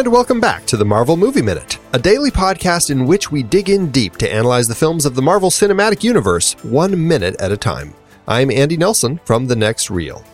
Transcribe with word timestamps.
And 0.00 0.10
welcome 0.10 0.40
back 0.40 0.64
to 0.66 0.78
the 0.78 0.84
Marvel 0.84 1.14
Movie 1.14 1.42
Minute, 1.42 1.78
a 1.92 1.98
daily 1.98 2.30
podcast 2.30 2.88
in 2.88 3.04
which 3.04 3.30
we 3.30 3.42
dig 3.42 3.68
in 3.68 3.90
deep 3.90 4.16
to 4.16 4.32
analyze 4.32 4.66
the 4.66 4.74
films 4.74 5.04
of 5.04 5.14
the 5.14 5.20
Marvel 5.20 5.50
Cinematic 5.50 6.02
Universe 6.02 6.54
one 6.64 7.06
minute 7.06 7.38
at 7.38 7.52
a 7.52 7.56
time. 7.56 7.92
I'm 8.26 8.50
Andy 8.50 8.78
Nelson 8.78 9.20
from 9.26 9.46
The 9.46 9.56
Next 9.56 9.90
Reel. 9.90 10.24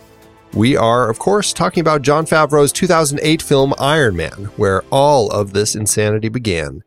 We 0.55 0.77
are, 0.77 1.11
of 1.11 1.19
course, 1.19 1.53
talking 1.53 1.81
about 1.81 2.03
Jon 2.03 2.27
Favreau's 2.27 2.71
2008 2.71 3.43
film 3.43 3.75
Iron 3.81 4.15
Man, 4.15 4.51
where 4.57 4.83
all 4.93 5.33
of 5.33 5.53
this 5.53 5.75
insanity 5.75 6.29
began. 6.29 6.83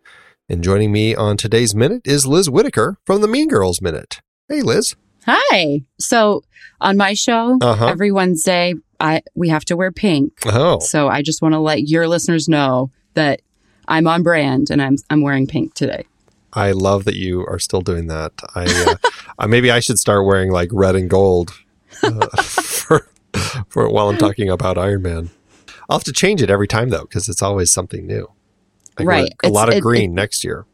And 0.47 0.63
joining 0.63 0.93
me 0.93 1.13
on 1.13 1.35
today's 1.35 1.75
minute 1.75 2.03
is 2.07 2.25
Liz 2.25 2.49
Whitaker 2.49 2.97
from 3.03 3.19
the 3.19 3.27
Mean 3.27 3.49
Girls 3.49 3.81
Minute. 3.81 4.21
Hey, 4.47 4.61
Liz. 4.61 4.95
Hi. 5.25 5.81
So 5.99 6.43
on 6.79 6.95
my 6.95 7.13
show, 7.13 7.57
Uh-huh. 7.61 7.87
every 7.87 8.11
Wednesday, 8.13 8.73
I 8.99 9.21
we 9.35 9.49
have 9.49 9.65
to 9.65 9.77
wear 9.77 9.91
pink. 9.91 10.33
Oh, 10.45 10.79
So 10.79 11.07
I 11.07 11.21
just 11.21 11.41
want 11.41 11.53
to 11.53 11.59
let 11.59 11.87
your 11.87 12.07
listeners 12.07 12.47
know 12.49 12.91
that 13.13 13.41
I'm 13.87 14.07
on 14.07 14.23
brand 14.23 14.69
and 14.69 14.81
I'm 14.81 14.97
I'm 15.09 15.21
wearing 15.21 15.47
pink 15.47 15.73
today. 15.73 16.05
I 16.53 16.71
love 16.71 17.05
that 17.05 17.15
you 17.15 17.45
are 17.45 17.59
still 17.59 17.81
doing 17.81 18.07
that. 18.07 18.33
I 18.55 18.65
uh, 18.65 18.95
uh, 19.39 19.47
maybe 19.47 19.71
I 19.71 19.79
should 19.79 19.99
start 19.99 20.25
wearing 20.25 20.51
like 20.51 20.69
red 20.71 20.95
and 20.95 21.09
gold 21.09 21.51
uh, 22.03 22.27
for 22.43 23.07
for 23.69 23.89
while 23.89 24.09
I'm 24.09 24.17
talking 24.17 24.49
about 24.49 24.77
Iron 24.77 25.01
Man. 25.01 25.29
I'll 25.89 25.97
have 25.97 26.03
to 26.05 26.11
change 26.13 26.41
it 26.41 26.49
every 26.49 26.67
time 26.67 26.89
though 26.89 27.01
because 27.03 27.29
it's 27.29 27.41
always 27.41 27.71
something 27.71 28.05
new. 28.05 28.31
Wear 28.97 29.07
Right. 29.07 29.29
a 29.43 29.47
It's- 29.47 29.51
lot 29.53 29.69
of 29.69 29.75
it- 29.75 29.81
green 29.81 30.13
next 30.13 30.43
year. 30.43 30.65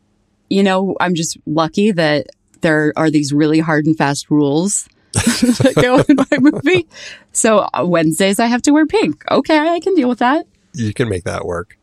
You 0.49 0.61
know, 0.63 0.95
I'm 0.99 1.15
just 1.15 1.37
lucky 1.45 1.91
that 1.91 2.27
there 2.61 2.93
are 2.95 3.09
these 3.09 3.33
really 3.33 3.59
hard 3.59 3.85
and 3.85 3.97
fast 3.97 4.29
rules 4.29 4.87
that 5.15 5.73
go 5.81 5.99
in 6.07 6.15
my 6.15 6.51
movie. 6.51 6.87
So 7.31 7.67
uh, 7.73 7.85
Wednesdays 7.85 8.39
I 8.39 8.47
have 8.47 8.61
to 8.63 8.71
wear 8.71 8.85
pink. 8.85 9.23
Okay, 9.29 9.57
I 9.57 9.79
can 9.79 9.95
deal 9.95 10.09
with 10.09 10.19
that. 10.19 10.45
You 10.73 10.93
can 10.93 11.09
make 11.09 11.23
that 11.23 11.45
work. 11.45 11.77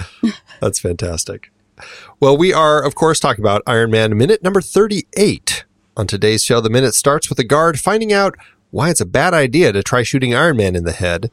That's 0.60 0.78
fantastic. 0.78 1.50
Well, 2.20 2.36
we 2.36 2.52
are, 2.52 2.82
of 2.84 2.94
course, 2.94 3.20
talking 3.20 3.42
about 3.42 3.62
Iron 3.66 3.90
Man 3.90 4.16
minute 4.16 4.42
number 4.42 4.60
38. 4.60 5.64
On 5.96 6.06
today's 6.06 6.44
show, 6.44 6.60
the 6.60 6.70
minute 6.70 6.94
starts 6.94 7.28
with 7.28 7.38
a 7.38 7.44
guard 7.44 7.78
finding 7.80 8.12
out 8.12 8.36
why 8.70 8.90
it's 8.90 9.00
a 9.00 9.06
bad 9.06 9.34
idea 9.34 9.72
to 9.72 9.82
try 9.82 10.02
shooting 10.02 10.34
Iron 10.34 10.56
Man 10.56 10.76
in 10.76 10.84
the 10.84 10.92
head. 10.92 11.30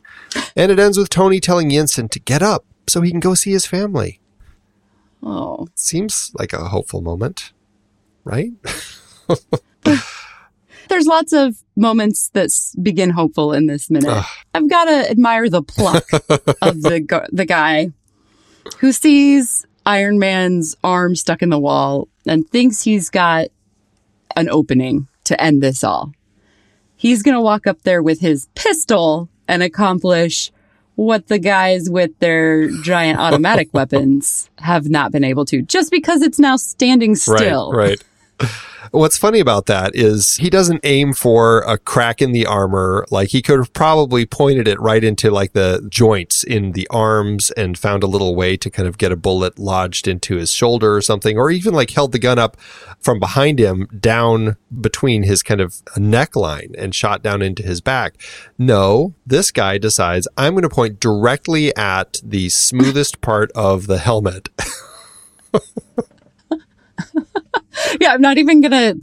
And 0.56 0.72
it 0.72 0.80
ends 0.80 0.98
with 0.98 1.10
Tony 1.10 1.40
telling 1.40 1.70
Yinsen 1.70 2.10
to 2.12 2.20
get 2.20 2.42
up 2.42 2.66
so 2.88 3.02
he 3.02 3.12
can 3.12 3.20
go 3.20 3.34
see 3.34 3.52
his 3.52 3.66
family. 3.66 4.20
Oh. 5.22 5.68
Seems 5.76 6.32
like 6.38 6.54
a 6.54 6.70
hopeful 6.70 7.02
moment, 7.02 7.52
right? 8.24 8.52
There's 10.88 11.08
lots 11.08 11.34
of 11.34 11.56
moments 11.76 12.30
that 12.30 12.50
begin 12.82 13.10
hopeful 13.10 13.54
in 13.54 13.68
this 13.68 13.90
minute. 13.90 14.10
Ugh. 14.10 14.26
I've 14.54 14.70
got 14.70 14.86
to 14.86 15.10
admire 15.10 15.50
the 15.50 15.64
pluck 15.64 16.12
of 16.62 16.82
the 16.82 17.28
the 17.32 17.46
guy 17.46 17.92
who 18.80 18.92
sees 18.92 19.66
Iron 19.86 20.20
Man's 20.20 20.76
arm 20.84 21.16
stuck 21.16 21.42
in 21.42 21.50
the 21.50 21.60
wall 21.60 22.08
and 22.26 22.50
thinks 22.50 22.82
he's 22.82 23.10
got 23.10 23.48
an 24.36 24.50
opening 24.50 25.08
to 25.26 25.40
end 25.42 25.62
this 25.62 25.84
all. 25.84 26.12
He's 26.96 27.24
going 27.24 27.36
to 27.36 27.42
walk 27.42 27.68
up 27.68 27.82
there 27.84 28.02
with 28.02 28.20
his 28.20 28.48
pistol 28.56 29.30
and 29.48 29.62
accomplish 29.62 30.52
what 30.96 31.28
the 31.28 31.40
guys 31.40 31.90
with 31.90 32.18
their 32.20 32.70
giant 32.82 33.20
automatic 33.20 33.70
weapons 33.74 34.50
have 34.60 34.90
not 34.90 35.12
been 35.12 35.24
able 35.24 35.46
to 35.46 35.62
just 35.62 35.92
because 35.92 36.22
it's 36.22 36.40
now 36.40 36.56
standing 36.56 37.16
still. 37.16 37.72
Right, 37.72 38.02
right. 38.40 38.52
What's 38.92 39.18
funny 39.18 39.40
about 39.40 39.66
that 39.66 39.96
is 39.96 40.38
he 40.38 40.50
doesn't 40.50 40.82
aim 40.84 41.14
for 41.14 41.60
a 41.62 41.78
crack 41.78 42.22
in 42.22 42.32
the 42.32 42.46
armor. 42.46 43.06
Like 43.10 43.30
he 43.30 43.42
could 43.42 43.60
have 43.60 43.74
probably 43.74 44.26
pointed 44.26 44.68
it 44.68 44.80
right 44.80 45.04
into 45.04 45.32
like 45.32 45.54
the 45.54 45.86
joints 45.90 46.44
in 46.44 46.74
the 46.74 46.88
arms 46.90 47.52
and 47.52 47.78
found 47.78 48.04
a 48.04 48.08
little 48.08 48.36
way 48.36 48.58
to 48.58 48.70
kind 48.70 48.88
of 48.88 48.98
get 48.98 49.12
a 49.12 49.16
bullet 49.16 49.58
lodged 49.58 50.08
into 50.08 50.36
his 50.36 50.52
shoulder 50.52 50.96
or 50.96 51.02
something, 51.02 51.38
or 51.38 51.50
even 51.50 51.74
like 51.74 51.92
held 51.92 52.12
the 52.12 52.20
gun 52.20 52.40
up 52.40 52.58
from 53.00 53.20
behind 53.20 53.60
him 53.60 53.88
down 54.00 54.58
between 54.82 55.24
his 55.24 55.42
kind 55.44 55.62
of 55.62 55.74
neckline 55.96 56.74
and 56.78 56.94
shot 56.94 57.24
down 57.24 57.42
into 57.42 57.64
his 57.64 57.82
back. 57.82 58.16
No, 58.58 59.14
this 59.26 59.52
guy 59.52 59.78
decides 59.78 60.28
I'm 60.38 60.54
going 60.54 60.64
to 60.64 60.70
point 60.70 61.00
directly 61.00 61.76
at 61.76 62.22
the 62.24 62.50
smoothest 62.50 63.22
part 63.22 63.52
of 63.54 63.88
the 63.88 63.98
helmet. 63.98 64.50
Yeah, 68.00 68.14
I'm 68.14 68.22
not 68.22 68.38
even 68.38 68.62
gonna. 68.62 68.96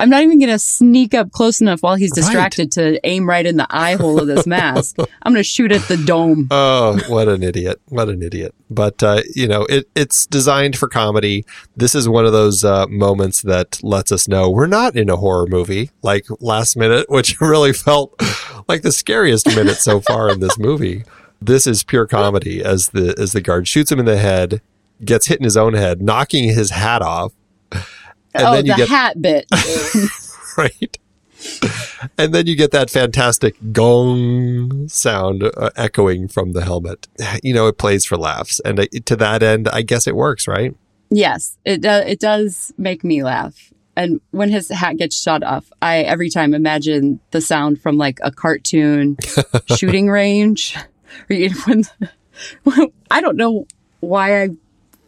I'm 0.00 0.10
not 0.10 0.22
even 0.22 0.38
gonna 0.38 0.60
sneak 0.60 1.12
up 1.12 1.32
close 1.32 1.60
enough 1.60 1.82
while 1.82 1.96
he's 1.96 2.12
distracted 2.12 2.70
to 2.72 3.04
aim 3.04 3.28
right 3.28 3.44
in 3.44 3.56
the 3.56 3.66
eye 3.68 3.96
hole 3.96 4.20
of 4.20 4.28
this 4.28 4.46
mask. 4.46 4.96
I'm 5.22 5.32
gonna 5.32 5.42
shoot 5.42 5.72
at 5.72 5.82
the 5.82 5.96
dome. 5.96 6.46
Oh, 6.52 7.00
what 7.08 7.26
an 7.28 7.42
idiot! 7.42 7.80
What 7.86 8.08
an 8.08 8.22
idiot! 8.22 8.54
But 8.70 9.02
uh, 9.02 9.22
you 9.34 9.48
know, 9.48 9.62
it, 9.64 9.88
it's 9.96 10.24
designed 10.26 10.76
for 10.76 10.88
comedy. 10.88 11.44
This 11.76 11.94
is 11.96 12.08
one 12.08 12.26
of 12.26 12.32
those 12.32 12.62
uh, 12.62 12.86
moments 12.86 13.42
that 13.42 13.82
lets 13.82 14.12
us 14.12 14.28
know 14.28 14.48
we're 14.48 14.66
not 14.68 14.96
in 14.96 15.10
a 15.10 15.16
horror 15.16 15.46
movie 15.48 15.90
like 16.02 16.26
last 16.40 16.76
minute, 16.76 17.06
which 17.10 17.40
really 17.40 17.72
felt 17.72 18.14
like 18.68 18.82
the 18.82 18.92
scariest 18.92 19.46
minute 19.48 19.78
so 19.78 20.00
far 20.00 20.30
in 20.30 20.38
this 20.40 20.58
movie. 20.58 21.04
This 21.42 21.66
is 21.66 21.82
pure 21.82 22.06
comedy 22.06 22.62
as 22.62 22.90
the 22.90 23.14
as 23.18 23.32
the 23.32 23.40
guard 23.40 23.66
shoots 23.66 23.90
him 23.90 23.98
in 23.98 24.06
the 24.06 24.18
head, 24.18 24.60
gets 25.04 25.26
hit 25.26 25.38
in 25.38 25.44
his 25.44 25.56
own 25.56 25.74
head, 25.74 26.02
knocking 26.02 26.44
his 26.44 26.70
hat 26.70 27.02
off, 27.02 27.32
and 28.38 28.46
oh, 28.46 28.52
then 28.52 28.66
you 28.66 28.72
the 28.72 28.76
get 28.78 28.88
hat 28.88 29.20
bit. 29.20 29.46
right? 30.56 30.98
And 32.16 32.34
then 32.34 32.46
you 32.46 32.56
get 32.56 32.70
that 32.72 32.90
fantastic 32.90 33.56
gong 33.72 34.88
sound 34.88 35.42
uh, 35.42 35.70
echoing 35.76 36.28
from 36.28 36.52
the 36.52 36.64
helmet. 36.64 37.06
You 37.42 37.54
know, 37.54 37.66
it 37.66 37.78
plays 37.78 38.04
for 38.04 38.16
laughs. 38.16 38.60
And 38.60 38.80
uh, 38.80 38.86
to 39.04 39.16
that 39.16 39.42
end, 39.42 39.68
I 39.68 39.82
guess 39.82 40.06
it 40.06 40.16
works, 40.16 40.48
right? 40.48 40.74
yes, 41.10 41.56
it 41.64 41.80
does. 41.80 42.04
It 42.06 42.20
does 42.20 42.72
make 42.76 43.04
me 43.04 43.22
laugh. 43.22 43.72
And 43.96 44.20
when 44.30 44.50
his 44.50 44.68
hat 44.68 44.96
gets 44.96 45.20
shot 45.20 45.42
off, 45.42 45.72
I 45.82 45.98
every 46.00 46.30
time 46.30 46.54
imagine 46.54 47.20
the 47.30 47.40
sound 47.40 47.80
from 47.80 47.96
like 47.96 48.18
a 48.22 48.30
cartoon 48.30 49.16
shooting 49.76 50.08
range. 50.08 50.76
When, 52.62 52.92
I 53.10 53.20
don't 53.20 53.36
know 53.36 53.66
why 53.98 54.44
I 54.44 54.50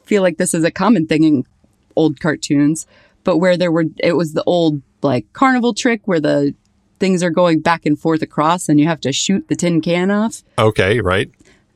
feel 0.03 0.21
like 0.23 0.37
this 0.37 0.53
is 0.53 0.65
a 0.65 0.73
common 0.73 1.07
thing 1.07 1.23
in 1.23 1.47
old 1.95 2.19
cartoons, 2.19 2.89
but 3.25 3.39
where 3.39 3.57
there 3.57 3.73
were, 3.73 3.85
it 3.99 4.13
was 4.13 4.33
the 4.33 4.45
old 4.45 4.83
like 5.03 5.33
carnival 5.33 5.75
trick 5.75 6.03
where 6.07 6.21
the 6.21 6.55
things 6.99 7.23
are 7.23 7.31
going 7.31 7.61
back 7.61 7.87
and 7.87 7.99
forth 7.99 8.23
across 8.23 8.69
and 8.69 8.79
you 8.79 8.87
have 8.87 9.01
to 9.01 9.13
shoot 9.13 9.49
the 9.49 9.57
tin 9.57 9.81
can 9.81 10.11
off. 10.11 10.43
Okay, 10.59 11.01
right. 11.01 11.31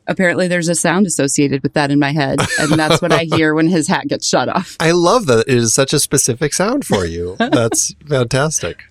Apparently, 0.06 0.48
there's 0.48 0.68
a 0.68 0.74
sound 0.74 1.06
associated 1.06 1.62
with 1.62 1.72
that 1.72 1.90
in 1.90 1.98
my 1.98 2.12
head, 2.12 2.38
and 2.58 2.72
that's 2.72 3.00
what 3.00 3.10
I 3.10 3.24
hear 3.34 3.54
when 3.54 3.68
his 3.68 3.88
hat 3.88 4.06
gets 4.06 4.28
shut 4.28 4.50
off. 4.50 4.76
I 4.78 4.90
love 4.90 5.24
that 5.26 5.48
it 5.48 5.54
is 5.54 5.72
such 5.72 5.94
a 5.94 5.98
specific 5.98 6.52
sound 6.52 6.84
for 6.84 7.06
you. 7.06 7.36
That's 7.38 7.94
fantastic. 8.06 8.84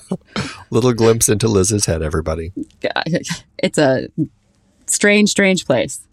Little 0.70 0.92
glimpse 0.92 1.30
into 1.30 1.48
Liz's 1.48 1.86
head, 1.86 2.02
everybody. 2.02 2.52
It's 3.56 3.78
a 3.78 4.08
strange, 4.86 5.30
strange 5.30 5.64
place. 5.64 6.06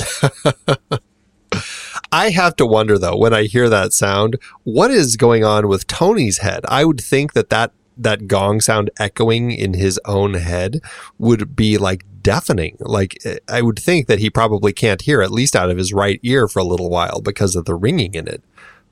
I 2.12 2.32
have 2.32 2.56
to 2.58 2.66
wonder 2.66 2.98
though 2.98 3.18
when 3.18 3.34
I 3.34 3.44
hear 3.44 3.70
that 3.70 3.94
sound, 3.94 4.38
what 4.64 4.92
is 4.92 5.18
going 5.18 5.44
on 5.44 5.68
with 5.68 5.88
Tony's 5.88 6.40
head? 6.40 6.62
I 6.68 6.86
would 6.86 7.02
think 7.02 7.34
that 7.34 7.50
that 7.50 7.72
that 7.98 8.28
gong 8.28 8.62
sound 8.62 8.90
echoing 8.98 9.52
in 9.52 9.74
his 9.74 10.00
own 10.06 10.36
head 10.36 10.80
would 11.18 11.56
be 11.56 11.78
like 11.78 12.06
deafening. 12.22 12.78
Like 12.80 13.18
eh, 13.26 13.38
I 13.48 13.62
would 13.62 13.78
think 13.78 14.08
that 14.08 14.20
he 14.20 14.30
probably 14.30 14.72
can't 14.74 15.02
hear 15.02 15.22
at 15.22 15.32
least 15.32 15.56
out 15.56 15.70
of 15.70 15.78
his 15.78 15.94
right 15.94 16.20
ear 16.24 16.48
for 16.48 16.60
a 16.60 16.64
little 16.64 16.90
while 16.90 17.22
because 17.22 17.56
of 17.56 17.66
the 17.66 17.76
ringing 17.76 18.14
in 18.14 18.28
it. 18.28 18.44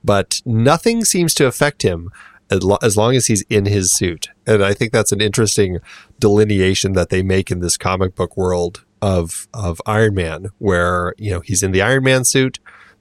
But 0.04 0.42
nothing 0.46 1.06
seems 1.06 1.34
to 1.36 1.48
affect 1.48 1.82
him 1.82 2.12
as, 2.50 2.64
lo- 2.64 2.78
as 2.82 2.98
long 2.98 3.16
as 3.16 3.28
he's 3.28 3.44
in 3.44 3.66
his 3.66 3.92
suit. 3.92 4.30
And 4.46 4.64
I 4.64 4.74
think 4.74 4.92
that's 4.92 5.12
an 5.12 5.22
interesting 5.22 5.80
delineation 6.20 6.94
that 6.94 7.10
they 7.10 7.24
make 7.24 7.50
in 7.50 7.60
this 7.60 7.78
comic 7.78 8.16
book 8.16 8.38
world 8.38 8.84
of 9.02 9.48
of 9.54 9.82
Iron 9.86 10.16
Man 10.16 10.48
where, 10.58 11.14
you 11.18 11.32
know, 11.32 11.40
he's 11.42 11.64
in 11.64 11.72
the 11.72 11.82
Iron 11.82 12.04
Man 12.04 12.26
suit, 12.26 12.60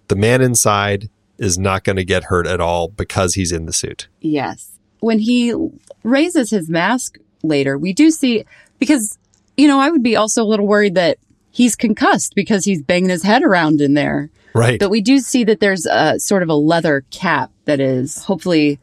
the 0.09 0.17
man 0.17 0.41
inside 0.41 1.09
is 1.39 1.59
not 1.59 1.85
going 1.85 1.97
to 1.97 2.05
get 2.05 2.25
hurt 2.25 2.47
at 2.47 2.61
all 2.61 2.89
because 2.89 3.35
he's 3.35 3.53
in 3.53 3.67
the 3.67 3.73
suit. 3.73 4.09
Yes. 4.21 4.79
When 5.01 5.19
he 5.19 5.55
raises 6.03 6.51
his 6.51 6.71
mask 6.71 7.19
later, 7.43 7.77
we 7.77 7.93
do 7.93 8.11
see, 8.11 8.45
because, 8.79 9.19
you 9.57 9.69
know, 9.69 9.79
I 9.79 9.91
would 9.91 10.03
be 10.03 10.17
also 10.17 10.43
a 10.43 10.47
little 10.47 10.67
worried 10.67 10.95
that 10.95 11.19
he's 11.51 11.77
concussed 11.77 12.35
because 12.35 12.65
he's 12.65 12.83
banging 12.83 13.11
his 13.11 13.23
head 13.23 13.43
around 13.43 13.81
in 13.81 13.95
there. 13.95 14.31
Right. 14.55 14.81
But 14.81 14.91
we 14.91 15.03
do 15.03 15.19
see 15.19 15.45
that 15.45 15.61
there's 15.61 15.85
a 15.85 16.19
sort 16.19 16.43
of 16.43 16.49
a 16.49 16.55
leather 16.55 17.05
cap 17.11 17.51
that 17.67 17.81
is 17.81 18.25
hopefully 18.25 18.79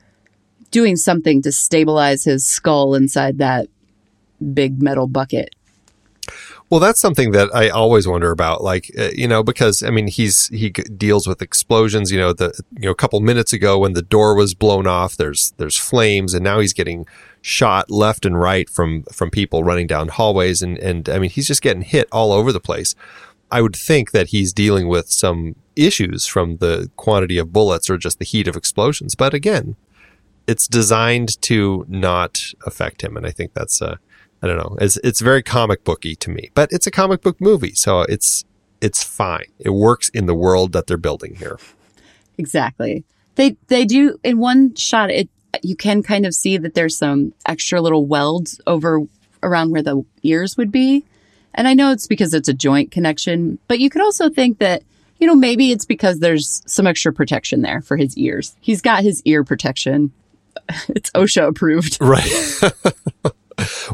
doing 0.69 0.95
something 0.95 1.41
to 1.41 1.51
stabilize 1.51 2.23
his 2.23 2.45
skull 2.45 2.93
inside 2.95 3.39
that 3.39 3.67
big 4.53 4.81
metal 4.81 5.07
bucket. 5.07 5.55
Well, 6.73 6.79
that's 6.79 6.99
something 6.99 7.33
that 7.33 7.53
I 7.53 7.69
always 7.69 8.07
wonder 8.07 8.31
about, 8.31 8.63
like 8.63 8.89
uh, 8.97 9.09
you 9.13 9.27
know, 9.27 9.43
because 9.43 9.83
I 9.83 9.91
mean, 9.91 10.07
he's 10.07 10.47
he 10.47 10.71
deals 10.71 11.27
with 11.27 11.39
explosions. 11.39 12.11
You 12.11 12.17
know, 12.17 12.33
the 12.33 12.51
you 12.71 12.85
know, 12.85 12.89
a 12.89 12.95
couple 12.95 13.19
minutes 13.19 13.53
ago 13.53 13.77
when 13.77 13.93
the 13.93 14.01
door 14.01 14.33
was 14.33 14.55
blown 14.55 14.87
off, 14.87 15.15
there's 15.15 15.53
there's 15.57 15.77
flames, 15.77 16.33
and 16.33 16.43
now 16.43 16.59
he's 16.59 16.73
getting 16.73 17.05
shot 17.43 17.91
left 17.91 18.25
and 18.25 18.39
right 18.39 18.67
from 18.71 19.03
from 19.11 19.29
people 19.29 19.63
running 19.63 19.85
down 19.85 20.07
hallways, 20.07 20.63
and 20.63 20.79
and 20.79 21.09
I 21.09 21.19
mean, 21.19 21.29
he's 21.29 21.45
just 21.45 21.61
getting 21.61 21.83
hit 21.83 22.07
all 22.11 22.31
over 22.31 22.51
the 22.51 22.59
place. 22.59 22.95
I 23.51 23.61
would 23.61 23.75
think 23.75 24.09
that 24.09 24.29
he's 24.29 24.51
dealing 24.51 24.87
with 24.87 25.11
some 25.11 25.55
issues 25.75 26.25
from 26.25 26.57
the 26.57 26.89
quantity 26.95 27.37
of 27.37 27.53
bullets 27.53 27.87
or 27.87 27.99
just 27.99 28.17
the 28.17 28.25
heat 28.25 28.47
of 28.47 28.55
explosions. 28.55 29.13
But 29.13 29.35
again, 29.35 29.75
it's 30.47 30.67
designed 30.67 31.39
to 31.43 31.85
not 31.87 32.39
affect 32.65 33.03
him. 33.03 33.15
And 33.15 33.27
I 33.27 33.29
think 33.29 33.53
that's, 33.53 33.79
uh, 33.79 33.97
I 34.43 34.47
don't 34.47 34.57
know, 34.57 34.77
it's, 34.81 34.97
it's 34.97 35.21
very 35.21 35.41
comic 35.41 35.83
booky 35.85 36.15
to 36.17 36.29
me, 36.29 36.51
but 36.53 36.71
it's 36.71 36.85
a 36.85 36.91
comic 36.91 37.21
book 37.21 37.39
movie. 37.39 37.73
So 37.73 38.01
it's, 38.01 38.43
it's 38.81 39.01
fine. 39.01 39.45
It 39.57 39.69
works 39.69 40.09
in 40.09 40.25
the 40.25 40.35
world 40.35 40.73
that 40.73 40.85
they're 40.87 40.97
building 40.97 41.35
here. 41.35 41.57
Exactly. 42.37 43.05
They 43.35 43.55
they 43.67 43.85
do 43.85 44.19
in 44.23 44.37
one 44.37 44.75
shot 44.75 45.09
it 45.09 45.29
you 45.61 45.75
can 45.75 46.03
kind 46.03 46.25
of 46.25 46.33
see 46.33 46.57
that 46.57 46.73
there's 46.73 46.97
some 46.97 47.33
extra 47.45 47.79
little 47.79 48.05
welds 48.05 48.59
over 48.67 49.01
around 49.41 49.71
where 49.71 49.83
the 49.83 50.03
ears 50.23 50.57
would 50.57 50.71
be. 50.71 51.05
And 51.53 51.67
I 51.67 51.73
know 51.73 51.91
it's 51.91 52.07
because 52.07 52.33
it's 52.33 52.49
a 52.49 52.53
joint 52.53 52.91
connection, 52.91 53.59
but 53.67 53.79
you 53.79 53.89
could 53.89 54.01
also 54.01 54.29
think 54.29 54.59
that 54.59 54.83
you 55.19 55.27
know 55.27 55.35
maybe 55.35 55.71
it's 55.71 55.85
because 55.85 56.19
there's 56.19 56.63
some 56.65 56.87
extra 56.87 57.13
protection 57.13 57.61
there 57.61 57.81
for 57.81 57.95
his 57.97 58.17
ears. 58.17 58.55
He's 58.59 58.81
got 58.81 59.03
his 59.03 59.21
ear 59.25 59.43
protection. 59.43 60.11
It's 60.89 61.09
OSHA 61.11 61.47
approved. 61.47 61.97
Right. 61.99 62.31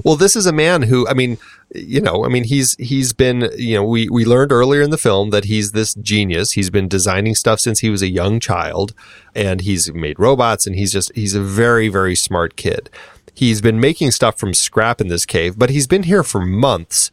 well, 0.04 0.16
this 0.16 0.36
is 0.36 0.46
a 0.46 0.52
man 0.52 0.84
who, 0.84 1.08
I 1.08 1.14
mean, 1.14 1.38
you 1.74 2.02
know, 2.02 2.26
I 2.26 2.30
mean, 2.30 2.46
he's 2.46 2.76
he's 2.76 3.14
been, 3.14 3.50
you 3.58 3.76
know, 3.76 3.84
we 3.84 4.10
we 4.10 4.26
learned 4.26 4.52
earlier 4.52 4.82
in 4.82 4.90
the 4.90 4.98
film 4.98 5.30
that 5.30 5.46
he's 5.46 5.72
this 5.72 5.94
genius. 5.96 6.54
He's 6.54 6.70
been 6.70 6.88
designing 6.88 7.36
stuff 7.36 7.60
since 7.60 7.80
he 7.80 7.90
was 7.90 8.02
a 8.02 8.10
young 8.10 8.40
child, 8.40 8.94
and 9.36 9.62
he's 9.62 9.94
made 9.94 10.20
robots, 10.20 10.66
and 10.66 10.76
he's 10.76 10.92
just 10.92 11.12
he's 11.14 11.36
a 11.36 11.42
very 11.42 11.88
very 11.88 12.16
smart 12.16 12.56
kid. 12.56 12.90
He's 13.36 13.62
been 13.62 13.80
making 13.80 14.12
stuff 14.12 14.38
from 14.38 14.54
scrap 14.54 15.00
in 15.00 15.08
this 15.08 15.26
cave, 15.26 15.58
but 15.58 15.70
he's 15.70 15.88
been 15.88 16.04
here 16.04 16.24
for 16.24 16.42
months. 16.42 17.12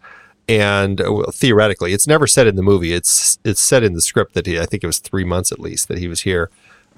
And 0.48 1.00
uh, 1.00 1.12
well, 1.12 1.30
theoretically, 1.32 1.92
it's 1.92 2.06
never 2.06 2.26
said 2.26 2.46
in 2.46 2.56
the 2.56 2.62
movie. 2.62 2.92
It's 2.92 3.38
it's 3.44 3.60
said 3.60 3.82
in 3.82 3.92
the 3.92 4.00
script 4.00 4.34
that 4.34 4.46
he, 4.46 4.58
I 4.58 4.66
think 4.66 4.84
it 4.84 4.86
was 4.86 5.00
three 5.00 5.24
months 5.24 5.52
at 5.52 5.60
least 5.60 5.88
that 5.88 5.98
he 5.98 6.08
was 6.08 6.22
here 6.22 6.50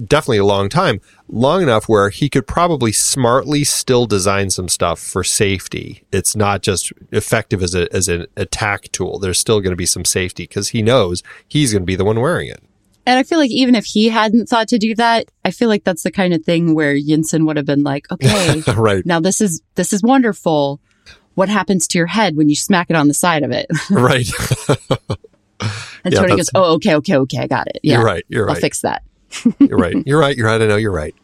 definitely 0.03 0.37
a 0.37 0.45
long 0.45 0.69
time, 0.69 1.01
long 1.27 1.61
enough 1.61 1.89
where 1.89 2.09
he 2.09 2.29
could 2.29 2.47
probably 2.47 2.91
smartly 2.91 3.63
still 3.63 4.05
design 4.05 4.49
some 4.49 4.69
stuff 4.69 4.99
for 4.99 5.23
safety. 5.23 6.03
It's 6.11 6.35
not 6.35 6.61
just 6.61 6.91
effective 7.11 7.61
as 7.61 7.75
a 7.75 7.93
as 7.93 8.07
an 8.07 8.27
attack 8.35 8.91
tool. 8.91 9.19
There's 9.19 9.39
still 9.39 9.59
going 9.59 9.71
to 9.71 9.77
be 9.77 9.85
some 9.85 10.05
safety 10.05 10.43
because 10.43 10.69
he 10.69 10.81
knows 10.81 11.23
he's 11.47 11.73
going 11.73 11.83
to 11.83 11.87
be 11.87 11.95
the 11.95 12.05
one 12.05 12.19
wearing 12.19 12.49
it. 12.49 12.63
And 13.05 13.17
I 13.17 13.23
feel 13.23 13.39
like 13.39 13.51
even 13.51 13.75
if 13.75 13.85
he 13.85 14.09
hadn't 14.09 14.47
thought 14.47 14.67
to 14.67 14.77
do 14.77 14.93
that, 14.95 15.25
I 15.43 15.51
feel 15.51 15.67
like 15.67 15.83
that's 15.83 16.03
the 16.03 16.11
kind 16.11 16.33
of 16.33 16.43
thing 16.43 16.75
where 16.75 16.95
Yinsen 16.95 17.45
would 17.47 17.57
have 17.57 17.65
been 17.65 17.83
like, 17.83 18.05
"Okay, 18.11 18.61
right 18.73 19.05
now 19.05 19.19
this 19.19 19.41
is 19.41 19.61
this 19.75 19.93
is 19.93 20.03
wonderful. 20.03 20.79
What 21.35 21.49
happens 21.49 21.87
to 21.87 21.97
your 21.97 22.07
head 22.07 22.35
when 22.35 22.49
you 22.49 22.55
smack 22.55 22.89
it 22.89 22.95
on 22.95 23.07
the 23.07 23.13
side 23.13 23.43
of 23.43 23.51
it?" 23.51 23.67
right. 23.89 24.29
and 25.59 26.13
yeah, 26.13 26.19
Tony 26.19 26.35
goes, 26.35 26.49
"Oh, 26.53 26.75
okay, 26.75 26.95
okay, 26.95 27.17
okay, 27.17 27.39
I 27.39 27.47
got 27.47 27.67
it. 27.67 27.79
Yeah, 27.81 27.95
you're 27.95 28.05
right. 28.05 28.25
You're 28.27 28.45
right. 28.45 28.55
I'll 28.55 28.61
fix 28.61 28.81
that." 28.81 29.03
You're 29.59 29.77
right. 29.77 29.95
You're 30.05 30.19
right. 30.19 30.35
You're 30.35 30.47
right. 30.47 30.61
I 30.61 30.67
know 30.67 30.77
you're 30.77 30.91
right. 30.91 31.15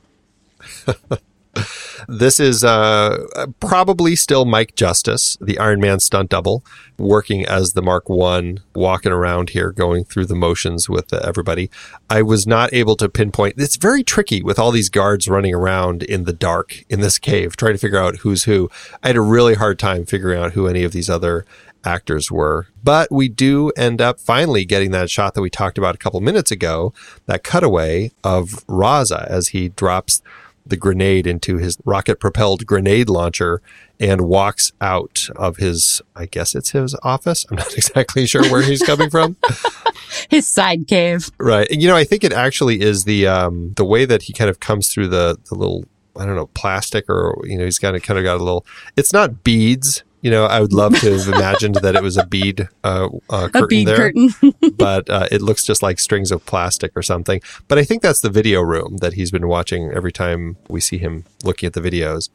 this 2.08 2.40
is 2.40 2.64
uh, 2.64 3.48
probably 3.60 4.16
still 4.16 4.46
Mike 4.46 4.76
Justus, 4.76 5.38
the 5.42 5.58
Iron 5.60 5.80
Man 5.80 6.00
stunt 6.00 6.30
double, 6.30 6.64
working 6.98 7.46
as 7.46 7.74
the 7.74 7.82
Mark 7.82 8.10
One, 8.10 8.60
walking 8.74 9.12
around 9.12 9.52
here, 9.52 9.72
going 9.72 10.04
through 10.06 10.26
the 10.26 10.36
motions 10.36 10.90
with 10.90 11.14
everybody. 11.14 11.70
I 12.10 12.22
was 12.22 12.46
not 12.46 12.74
able 12.74 12.96
to 12.98 13.10
pinpoint. 13.10 13.56
It's 13.58 13.78
very 13.78 14.04
tricky 14.04 14.42
with 14.42 14.60
all 14.60 14.72
these 14.72 14.90
guards 14.90 15.28
running 15.28 15.54
around 15.54 16.04
in 16.04 16.24
the 16.26 16.34
dark 16.34 16.84
in 16.90 17.02
this 17.02 17.18
cave, 17.18 17.56
trying 17.56 17.74
to 17.74 17.80
figure 17.80 18.00
out 18.00 18.18
who's 18.18 18.44
who. 18.44 18.70
I 19.04 19.08
had 19.08 19.16
a 19.16 19.22
really 19.22 19.56
hard 19.56 19.80
time 19.80 20.06
figuring 20.06 20.42
out 20.42 20.54
who 20.54 20.68
any 20.68 20.84
of 20.84 20.92
these 20.92 21.10
other 21.10 21.46
actors 21.86 22.32
were. 22.32 22.68
But 22.84 23.12
we 23.12 23.30
do 23.30 23.70
end 23.78 24.02
up 24.02 24.20
finally 24.20 24.66
getting 24.66 24.92
that 24.92 25.10
shot 25.10 25.34
that 25.34 25.42
we 25.42 25.50
talked 25.50 25.78
about 25.78 25.96
a 25.96 25.98
couple 25.98 26.20
minutes 26.22 26.52
ago, 26.52 26.94
that 27.26 27.44
cutaway 27.44 28.12
of 28.24 28.66
Raza 28.68 29.26
as 29.28 29.50
he 29.50 29.70
drops 29.70 30.22
the 30.66 30.78
grenade 30.78 31.28
into 31.28 31.58
his 31.58 31.78
rocket 31.86 32.20
propelled 32.20 32.66
grenade 32.66 33.08
launcher 33.08 33.62
and 34.00 34.22
walks 34.22 34.72
out 34.82 35.30
of 35.36 35.58
his 35.58 36.02
I 36.16 36.26
guess 36.26 36.56
it's 36.56 36.72
his 36.72 36.96
office. 37.04 37.46
I'm 37.50 37.58
not 37.58 37.74
exactly 37.78 38.26
sure 38.26 38.44
where 38.50 38.62
he's 38.62 38.82
coming 38.82 39.10
from. 39.10 39.38
his 40.30 40.50
side 40.50 40.88
cave. 40.88 41.30
Right. 41.38 41.70
And 41.70 41.82
you 41.82 41.88
know, 41.88 41.96
I 41.96 42.04
think 42.04 42.24
it 42.24 42.34
actually 42.34 42.82
is 42.82 43.06
the 43.06 43.28
um 43.28 43.74
the 43.76 43.86
way 43.86 44.06
that 44.06 44.24
he 44.24 44.34
kind 44.34 44.50
of 44.50 44.60
comes 44.60 44.92
through 44.92 45.10
the 45.10 45.38
the 45.50 45.56
little 45.56 45.86
I 46.18 46.26
don't 46.26 46.36
know, 46.36 46.48
plastic 46.48 47.10
or 47.10 47.36
you 47.44 47.58
know, 47.58 47.66
he's 47.66 47.80
got 47.80 48.02
kind 48.02 48.18
of 48.18 48.24
got 48.24 48.38
a 48.38 48.44
little 48.44 48.66
it's 48.98 49.14
not 49.14 49.44
beads 49.44 50.04
you 50.26 50.32
know, 50.32 50.46
I 50.46 50.60
would 50.60 50.74
love 50.74 51.00
to 51.02 51.16
have 51.16 51.28
imagined 51.28 51.76
that 51.76 51.96
it 51.96 52.02
was 52.02 52.18
a 52.18 52.26
bead 52.26 52.68
uh, 52.84 53.10
uh, 53.30 53.48
curtain 53.48 53.64
a 53.64 53.68
bead 53.68 53.88
there, 53.88 53.96
curtain. 53.98 54.34
but 54.76 55.08
uh, 55.08 55.28
it 55.32 55.40
looks 55.40 55.64
just 55.64 55.84
like 55.84 56.00
strings 56.00 56.32
of 56.32 56.44
plastic 56.48 56.94
or 56.96 57.04
something. 57.04 57.42
But 57.68 57.78
I 57.78 57.84
think 57.84 58.02
that's 58.02 58.22
the 58.22 58.32
video 58.32 58.62
room 58.62 58.98
that 59.02 59.14
he's 59.14 59.30
been 59.30 59.48
watching 59.48 59.92
every 59.92 60.12
time 60.12 60.58
we 60.68 60.82
see 60.82 60.98
him 60.98 61.26
looking 61.44 61.68
at 61.68 61.74
the 61.74 61.80
videos. 61.80 62.30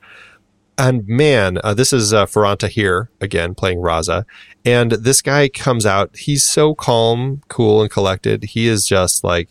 And 0.79 1.05
man, 1.09 1.59
uh, 1.65 1.75
this 1.75 1.93
is 1.93 2.15
uh, 2.15 2.27
Faran 2.27 2.59
Tahir 2.59 2.71
here 2.75 3.11
again 3.21 3.57
playing 3.57 3.79
Raza, 3.79 4.25
and 4.65 4.93
this 4.93 5.21
guy 5.21 5.49
comes 5.49 5.85
out. 5.85 6.17
He's 6.17 6.45
so 6.45 6.77
calm, 6.77 7.43
cool, 7.49 7.83
and 7.83 7.91
collected. 7.91 8.45
He 8.45 8.69
is 8.69 8.87
just 8.87 9.25
like 9.25 9.49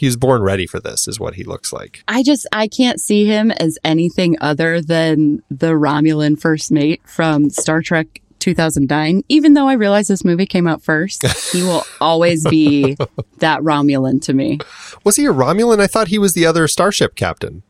he's 0.00 0.16
born 0.16 0.42
ready 0.42 0.66
for 0.66 0.80
this 0.80 1.06
is 1.06 1.20
what 1.20 1.34
he 1.34 1.44
looks 1.44 1.74
like. 1.74 2.02
I 2.08 2.22
just 2.22 2.46
I 2.52 2.68
can't 2.68 2.98
see 2.98 3.26
him 3.26 3.50
as 3.50 3.78
anything 3.84 4.34
other 4.40 4.80
than 4.80 5.42
the 5.50 5.72
Romulan 5.72 6.40
first 6.40 6.72
mate 6.72 7.02
from 7.04 7.50
Star 7.50 7.82
Trek 7.82 8.22
2009. 8.38 9.22
Even 9.28 9.52
though 9.52 9.68
I 9.68 9.74
realize 9.74 10.08
this 10.08 10.24
movie 10.24 10.46
came 10.46 10.66
out 10.66 10.80
first, 10.80 11.26
he 11.52 11.62
will 11.62 11.84
always 12.00 12.48
be 12.48 12.96
that 13.38 13.60
Romulan 13.60 14.22
to 14.22 14.32
me. 14.32 14.58
Was 15.04 15.16
he 15.16 15.26
a 15.26 15.32
Romulan? 15.34 15.80
I 15.80 15.86
thought 15.86 16.08
he 16.08 16.18
was 16.18 16.32
the 16.32 16.46
other 16.46 16.66
starship 16.66 17.14
captain. 17.14 17.62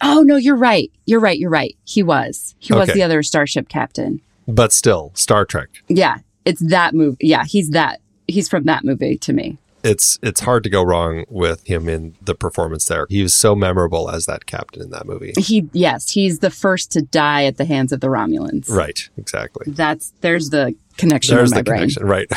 Oh 0.00 0.22
no, 0.22 0.36
you're 0.36 0.56
right. 0.56 0.92
You're 1.06 1.20
right. 1.20 1.38
You're 1.38 1.50
right. 1.50 1.76
He 1.82 2.04
was. 2.04 2.54
He 2.60 2.72
was 2.72 2.88
the 2.90 3.02
other 3.02 3.24
starship 3.24 3.68
captain. 3.68 4.20
But 4.46 4.72
still, 4.72 5.10
Star 5.14 5.44
Trek. 5.44 5.70
Yeah, 5.88 6.18
it's 6.44 6.60
that 6.60 6.94
movie. 6.94 7.26
Yeah, 7.26 7.44
he's 7.44 7.70
that. 7.70 8.00
He's 8.28 8.48
from 8.48 8.64
that 8.64 8.84
movie 8.84 9.18
to 9.18 9.32
me 9.32 9.58
it's 9.84 10.18
it's 10.22 10.40
hard 10.40 10.64
to 10.64 10.70
go 10.70 10.82
wrong 10.82 11.24
with 11.28 11.66
him 11.66 11.88
in 11.88 12.16
the 12.22 12.34
performance 12.34 12.86
there. 12.86 13.06
He 13.10 13.22
was 13.22 13.34
so 13.34 13.54
memorable 13.54 14.10
as 14.10 14.26
that 14.26 14.46
captain 14.46 14.82
in 14.82 14.90
that 14.90 15.06
movie. 15.06 15.34
He 15.36 15.68
yes, 15.72 16.10
he's 16.10 16.38
the 16.38 16.50
first 16.50 16.90
to 16.92 17.02
die 17.02 17.44
at 17.44 17.58
the 17.58 17.66
hands 17.66 17.92
of 17.92 18.00
the 18.00 18.08
Romulans. 18.08 18.70
Right, 18.70 19.08
exactly. 19.18 19.70
That's 19.72 20.12
there's 20.22 20.50
the 20.50 20.74
connection 20.96 21.36
there's 21.36 21.50
the 21.50 21.62
brain. 21.62 21.90
connection, 21.90 22.06
right. 22.06 22.28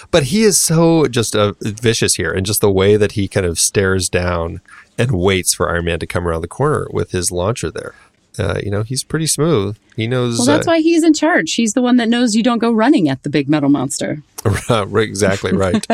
but 0.10 0.24
he 0.24 0.42
is 0.42 0.58
so 0.58 1.06
just 1.06 1.36
uh, 1.36 1.52
vicious 1.60 2.14
here 2.14 2.32
and 2.32 2.46
just 2.46 2.62
the 2.62 2.72
way 2.72 2.96
that 2.96 3.12
he 3.12 3.28
kind 3.28 3.46
of 3.46 3.58
stares 3.58 4.08
down 4.08 4.62
and 4.96 5.10
waits 5.12 5.54
for 5.54 5.68
Iron 5.68 5.84
Man 5.84 5.98
to 5.98 6.06
come 6.06 6.26
around 6.26 6.40
the 6.40 6.48
corner 6.48 6.88
with 6.92 7.10
his 7.10 7.30
launcher 7.30 7.70
there 7.70 7.94
uh, 8.38 8.60
you 8.62 8.70
know, 8.70 8.82
he's 8.82 9.04
pretty 9.04 9.26
smooth. 9.26 9.76
He 9.96 10.06
knows. 10.06 10.38
Well, 10.38 10.46
that's 10.46 10.66
uh, 10.66 10.72
why 10.72 10.80
he's 10.80 11.04
in 11.04 11.14
charge. 11.14 11.54
He's 11.54 11.74
the 11.74 11.82
one 11.82 11.96
that 11.96 12.08
knows 12.08 12.34
you 12.34 12.42
don't 12.42 12.58
go 12.58 12.72
running 12.72 13.08
at 13.08 13.22
the 13.22 13.30
big 13.30 13.48
metal 13.48 13.68
monster. 13.68 14.22
right, 14.68 15.08
exactly 15.08 15.52
right. 15.52 15.86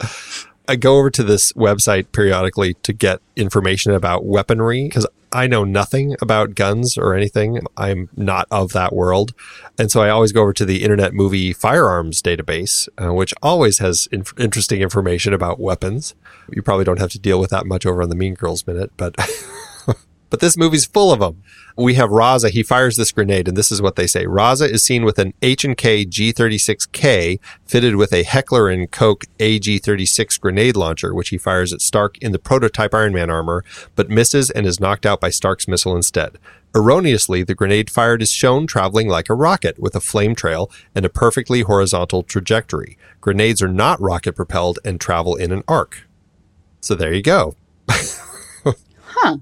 I 0.68 0.76
go 0.76 0.98
over 0.98 1.08
to 1.10 1.22
this 1.22 1.52
website 1.52 2.12
periodically 2.12 2.74
to 2.74 2.92
get 2.92 3.20
information 3.36 3.92
about 3.92 4.26
weaponry 4.26 4.84
because 4.86 5.06
I 5.32 5.46
know 5.46 5.64
nothing 5.64 6.14
about 6.20 6.54
guns 6.54 6.98
or 6.98 7.14
anything. 7.14 7.60
I'm 7.76 8.10
not 8.16 8.46
of 8.50 8.74
that 8.74 8.94
world. 8.94 9.32
And 9.78 9.90
so 9.90 10.02
I 10.02 10.10
always 10.10 10.32
go 10.32 10.42
over 10.42 10.52
to 10.52 10.66
the 10.66 10.82
Internet 10.82 11.14
Movie 11.14 11.54
Firearms 11.54 12.20
database, 12.20 12.86
uh, 13.02 13.14
which 13.14 13.32
always 13.42 13.78
has 13.78 14.08
inf- 14.12 14.38
interesting 14.38 14.82
information 14.82 15.32
about 15.32 15.58
weapons. 15.58 16.14
You 16.50 16.60
probably 16.62 16.84
don't 16.84 17.00
have 17.00 17.10
to 17.10 17.18
deal 17.18 17.40
with 17.40 17.50
that 17.50 17.64
much 17.64 17.86
over 17.86 18.02
on 18.02 18.10
the 18.10 18.16
Mean 18.16 18.34
Girls 18.34 18.66
Minute, 18.66 18.92
but. 18.98 19.16
but 20.30 20.40
this 20.40 20.56
movie's 20.56 20.86
full 20.86 21.12
of 21.12 21.20
them 21.20 21.42
we 21.78 21.94
have 21.94 22.10
Raza. 22.10 22.50
He 22.50 22.64
fires 22.64 22.96
this 22.96 23.12
grenade, 23.12 23.46
and 23.46 23.56
this 23.56 23.70
is 23.70 23.80
what 23.80 23.94
they 23.94 24.08
say. 24.08 24.24
Raza 24.24 24.68
is 24.68 24.82
seen 24.82 25.04
with 25.04 25.18
an 25.18 25.32
H&K 25.42 26.04
G36K 26.04 27.38
fitted 27.64 27.94
with 27.94 28.12
a 28.12 28.24
Heckler 28.24 28.86
& 28.86 28.88
Koch 28.88 29.24
AG36 29.38 30.40
grenade 30.40 30.76
launcher, 30.76 31.14
which 31.14 31.28
he 31.28 31.38
fires 31.38 31.72
at 31.72 31.80
Stark 31.80 32.18
in 32.18 32.32
the 32.32 32.38
prototype 32.38 32.94
Iron 32.94 33.14
Man 33.14 33.30
armor, 33.30 33.64
but 33.94 34.10
misses 34.10 34.50
and 34.50 34.66
is 34.66 34.80
knocked 34.80 35.06
out 35.06 35.20
by 35.20 35.30
Stark's 35.30 35.68
missile 35.68 35.94
instead. 35.94 36.38
Erroneously, 36.74 37.44
the 37.44 37.54
grenade 37.54 37.90
fired 37.90 38.22
is 38.22 38.32
shown 38.32 38.66
traveling 38.66 39.08
like 39.08 39.30
a 39.30 39.34
rocket 39.34 39.78
with 39.78 39.94
a 39.94 40.00
flame 40.00 40.34
trail 40.34 40.70
and 40.96 41.04
a 41.04 41.08
perfectly 41.08 41.62
horizontal 41.62 42.24
trajectory. 42.24 42.98
Grenades 43.20 43.62
are 43.62 43.68
not 43.68 44.00
rocket 44.00 44.34
propelled 44.34 44.80
and 44.84 45.00
travel 45.00 45.36
in 45.36 45.52
an 45.52 45.62
arc. 45.68 46.08
So 46.80 46.96
there 46.96 47.14
you 47.14 47.22
go. 47.22 47.54
Huh. 49.20 49.38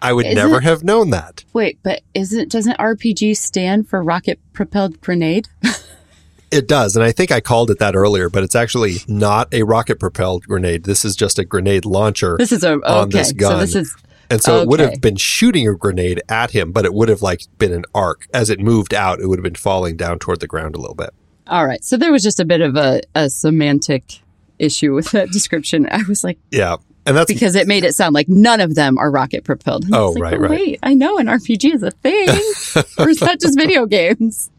I 0.00 0.12
would 0.12 0.26
isn't, 0.26 0.36
never 0.36 0.60
have 0.60 0.82
known 0.82 1.10
that. 1.10 1.44
Wait, 1.52 1.78
but 1.82 2.02
isn't 2.14 2.50
doesn't 2.50 2.78
RPG 2.78 3.36
stand 3.36 3.88
for 3.88 4.02
rocket 4.02 4.40
propelled 4.52 5.00
grenade? 5.00 5.48
it 6.50 6.66
does, 6.66 6.96
and 6.96 7.04
I 7.04 7.12
think 7.12 7.30
I 7.30 7.40
called 7.40 7.70
it 7.70 7.78
that 7.80 7.94
earlier, 7.94 8.30
but 8.30 8.42
it's 8.42 8.54
actually 8.54 8.96
not 9.06 9.52
a 9.52 9.62
rocket 9.62 10.00
propelled 10.00 10.46
grenade. 10.46 10.84
This 10.84 11.04
is 11.04 11.16
just 11.16 11.38
a 11.38 11.44
grenade 11.44 11.84
launcher. 11.84 12.36
This 12.38 12.52
is 12.52 12.64
a 12.64 12.72
okay, 12.72 12.88
on 12.88 13.10
this 13.10 13.32
gun. 13.32 13.52
So 13.52 13.58
this 13.58 13.74
is 13.74 13.96
and 14.30 14.40
so 14.40 14.54
okay. 14.54 14.62
it 14.62 14.68
would 14.68 14.80
have 14.80 15.00
been 15.00 15.16
shooting 15.16 15.66
a 15.68 15.74
grenade 15.74 16.22
at 16.28 16.52
him, 16.52 16.70
but 16.70 16.84
it 16.84 16.94
would 16.94 17.08
have 17.08 17.20
like 17.20 17.42
been 17.58 17.72
an 17.72 17.84
arc. 17.94 18.28
As 18.32 18.48
it 18.48 18.60
moved 18.60 18.94
out, 18.94 19.20
it 19.20 19.26
would 19.26 19.38
have 19.38 19.44
been 19.44 19.56
falling 19.56 19.96
down 19.96 20.20
toward 20.20 20.38
the 20.38 20.46
ground 20.46 20.76
a 20.76 20.78
little 20.78 20.94
bit. 20.94 21.10
All 21.48 21.66
right. 21.66 21.82
So 21.82 21.96
there 21.96 22.12
was 22.12 22.22
just 22.22 22.38
a 22.38 22.44
bit 22.44 22.60
of 22.60 22.76
a, 22.76 23.02
a 23.16 23.28
semantic 23.28 24.20
issue 24.60 24.94
with 24.94 25.10
that 25.10 25.30
description. 25.32 25.88
I 25.90 26.02
was 26.08 26.22
like, 26.22 26.38
Yeah. 26.52 26.76
And 27.06 27.16
that's 27.16 27.32
because 27.32 27.54
it 27.56 27.66
made 27.66 27.84
it 27.84 27.94
sound 27.94 28.14
like 28.14 28.28
none 28.28 28.60
of 28.60 28.74
them 28.74 28.98
are 28.98 29.10
rocket 29.10 29.42
propelled. 29.44 29.84
And 29.84 29.94
Oh, 29.94 30.10
like, 30.10 30.22
right, 30.22 30.30
"But 30.32 30.40
right. 30.40 30.50
Wait, 30.50 30.78
I 30.82 30.94
know 30.94 31.18
an 31.18 31.26
RPG 31.28 31.74
is 31.74 31.82
a 31.82 31.90
thing. 31.90 32.28
or 32.98 33.08
is 33.08 33.18
that 33.20 33.40
just 33.40 33.58
video 33.58 33.86
games? 33.86 34.50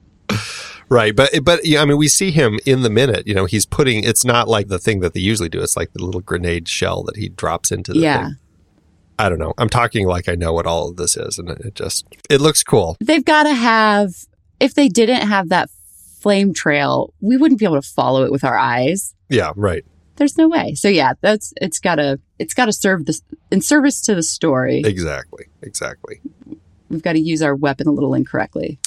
right. 0.90 1.16
But, 1.16 1.32
but, 1.44 1.66
yeah, 1.66 1.82
I 1.82 1.86
mean, 1.86 1.98
we 1.98 2.08
see 2.08 2.32
him 2.32 2.60
in 2.66 2.82
the 2.82 2.90
minute, 2.90 3.28
you 3.28 3.34
know, 3.34 3.46
he's 3.46 3.66
putting, 3.66 4.04
it's 4.04 4.26
not 4.26 4.48
like 4.48 4.68
the 4.70 4.80
thing 4.80 5.00
that 5.02 5.14
they 5.14 5.20
usually 5.20 5.50
do. 5.50 5.62
It's 5.62 5.78
like 5.78 5.94
the 5.94 6.04
little 6.04 6.22
grenade 6.22 6.68
shell 6.68 7.04
that 7.04 7.16
he 7.18 7.30
drops 7.30 7.72
into 7.72 7.94
the 7.94 8.00
Yeah. 8.00 8.26
thing. 8.26 8.36
I 9.20 9.30
don't 9.30 9.38
know. 9.40 9.54
I'm 9.60 9.70
talking 9.70 10.08
like 10.08 10.28
I 10.28 10.34
know 10.34 10.52
what 10.52 10.66
all 10.66 10.90
of 10.90 10.96
this 10.98 11.16
is. 11.16 11.38
And 11.38 11.48
it 11.50 11.60
it 11.60 11.76
just, 11.76 12.06
it 12.28 12.42
looks 12.42 12.64
cool. 12.64 12.98
They've 13.00 13.24
got 13.24 13.44
to 13.44 13.54
have, 13.54 14.16
if 14.60 14.74
they 14.74 14.88
didn't 14.90 15.28
have 15.28 15.50
that 15.50 15.70
flame 16.20 16.54
trail, 16.56 17.14
we 17.22 17.38
wouldn't 17.38 17.60
be 17.60 17.66
able 17.66 17.80
to 17.80 17.88
follow 17.88 18.24
it 18.24 18.32
with 18.32 18.44
our 18.44 18.58
eyes. 18.58 19.14
Yeah. 19.30 19.52
Right. 19.56 19.86
There's 20.22 20.38
no 20.38 20.48
way. 20.48 20.76
So 20.76 20.88
yeah, 20.88 21.14
that's, 21.22 21.52
it's 21.60 21.80
gotta, 21.80 22.20
it's 22.38 22.54
gotta 22.54 22.72
serve 22.72 23.08
this 23.08 23.24
in 23.50 23.60
service 23.60 24.02
to 24.02 24.14
the 24.14 24.22
story. 24.22 24.84
Exactly. 24.86 25.46
Exactly. 25.64 26.22
We've 26.92 27.02
got 27.02 27.14
to 27.14 27.20
use 27.20 27.42
our 27.42 27.56
weapon 27.56 27.88
a 27.88 27.92
little 27.92 28.14
incorrectly. 28.14 28.78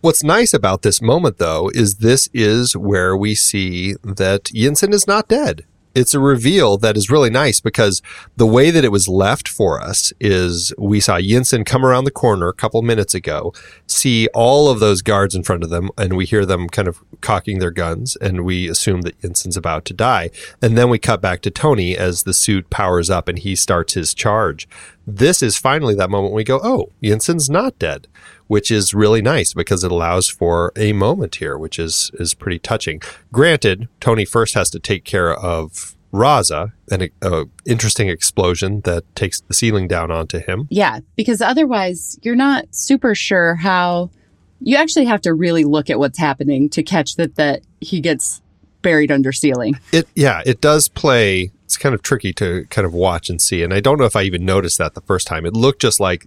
What's 0.00 0.24
nice 0.24 0.54
about 0.54 0.80
this 0.80 1.02
moment, 1.02 1.36
though, 1.36 1.70
is 1.74 1.96
this 1.96 2.30
is 2.32 2.74
where 2.74 3.14
we 3.14 3.34
see 3.34 3.96
that 4.02 4.44
Yinsen 4.44 4.94
is 4.94 5.06
not 5.06 5.28
dead. 5.28 5.66
It's 5.94 6.14
a 6.14 6.20
reveal 6.20 6.78
that 6.78 6.96
is 6.96 7.10
really 7.10 7.30
nice 7.30 7.60
because 7.60 8.00
the 8.36 8.46
way 8.46 8.70
that 8.70 8.84
it 8.84 8.92
was 8.92 9.08
left 9.08 9.48
for 9.48 9.80
us 9.80 10.12
is 10.20 10.72
we 10.78 11.00
saw 11.00 11.16
Yinsen 11.16 11.66
come 11.66 11.84
around 11.84 12.04
the 12.04 12.10
corner 12.10 12.48
a 12.48 12.54
couple 12.54 12.80
minutes 12.82 13.14
ago, 13.14 13.52
see 13.86 14.28
all 14.28 14.68
of 14.68 14.78
those 14.78 15.02
guards 15.02 15.34
in 15.34 15.42
front 15.42 15.64
of 15.64 15.70
them, 15.70 15.90
and 15.98 16.16
we 16.16 16.26
hear 16.26 16.46
them 16.46 16.68
kind 16.68 16.86
of 16.86 17.00
cocking 17.20 17.58
their 17.58 17.72
guns, 17.72 18.16
and 18.16 18.44
we 18.44 18.68
assume 18.68 19.00
that 19.02 19.20
Yinsen's 19.20 19.56
about 19.56 19.84
to 19.86 19.92
die. 19.92 20.30
And 20.62 20.78
then 20.78 20.90
we 20.90 20.98
cut 20.98 21.20
back 21.20 21.40
to 21.42 21.50
Tony 21.50 21.96
as 21.96 22.22
the 22.22 22.34
suit 22.34 22.70
powers 22.70 23.10
up 23.10 23.28
and 23.28 23.38
he 23.38 23.56
starts 23.56 23.94
his 23.94 24.14
charge. 24.14 24.68
This 25.06 25.42
is 25.42 25.58
finally 25.58 25.94
that 25.96 26.10
moment 26.10 26.34
we 26.34 26.44
go, 26.44 26.60
oh, 26.62 26.92
Yinsen's 27.02 27.50
not 27.50 27.78
dead 27.78 28.06
which 28.50 28.68
is 28.68 28.92
really 28.92 29.22
nice 29.22 29.54
because 29.54 29.84
it 29.84 29.92
allows 29.92 30.28
for 30.28 30.72
a 30.74 30.92
moment 30.92 31.36
here, 31.36 31.56
which 31.56 31.78
is 31.78 32.10
is 32.14 32.34
pretty 32.34 32.58
touching. 32.58 33.00
Granted, 33.30 33.86
Tony 34.00 34.24
first 34.24 34.54
has 34.54 34.70
to 34.70 34.80
take 34.80 35.04
care 35.04 35.32
of 35.32 35.94
Raza, 36.12 36.72
an 36.90 37.10
a 37.22 37.44
interesting 37.64 38.08
explosion 38.08 38.80
that 38.80 39.04
takes 39.14 39.40
the 39.40 39.54
ceiling 39.54 39.86
down 39.86 40.10
onto 40.10 40.40
him. 40.40 40.66
Yeah, 40.68 40.98
because 41.14 41.40
otherwise 41.40 42.18
you're 42.22 42.34
not 42.34 42.74
super 42.74 43.14
sure 43.14 43.54
how 43.54 44.10
you 44.58 44.76
actually 44.76 45.04
have 45.04 45.20
to 45.20 45.32
really 45.32 45.62
look 45.62 45.88
at 45.88 46.00
what's 46.00 46.18
happening 46.18 46.68
to 46.70 46.82
catch 46.82 47.14
that 47.14 47.36
that 47.36 47.62
he 47.80 48.00
gets 48.00 48.42
buried 48.82 49.12
under 49.12 49.30
ceiling. 49.30 49.78
It 49.92 50.08
yeah, 50.16 50.42
it 50.44 50.60
does 50.60 50.88
play. 50.88 51.52
It's 51.66 51.76
kind 51.76 51.94
of 51.94 52.02
tricky 52.02 52.32
to 52.32 52.66
kind 52.68 52.84
of 52.84 52.94
watch 52.94 53.30
and 53.30 53.40
see, 53.40 53.62
and 53.62 53.72
I 53.72 53.78
don't 53.78 53.96
know 53.96 54.06
if 54.06 54.16
I 54.16 54.22
even 54.22 54.44
noticed 54.44 54.78
that 54.78 54.94
the 54.94 55.02
first 55.02 55.28
time. 55.28 55.46
It 55.46 55.54
looked 55.54 55.80
just 55.80 56.00
like 56.00 56.26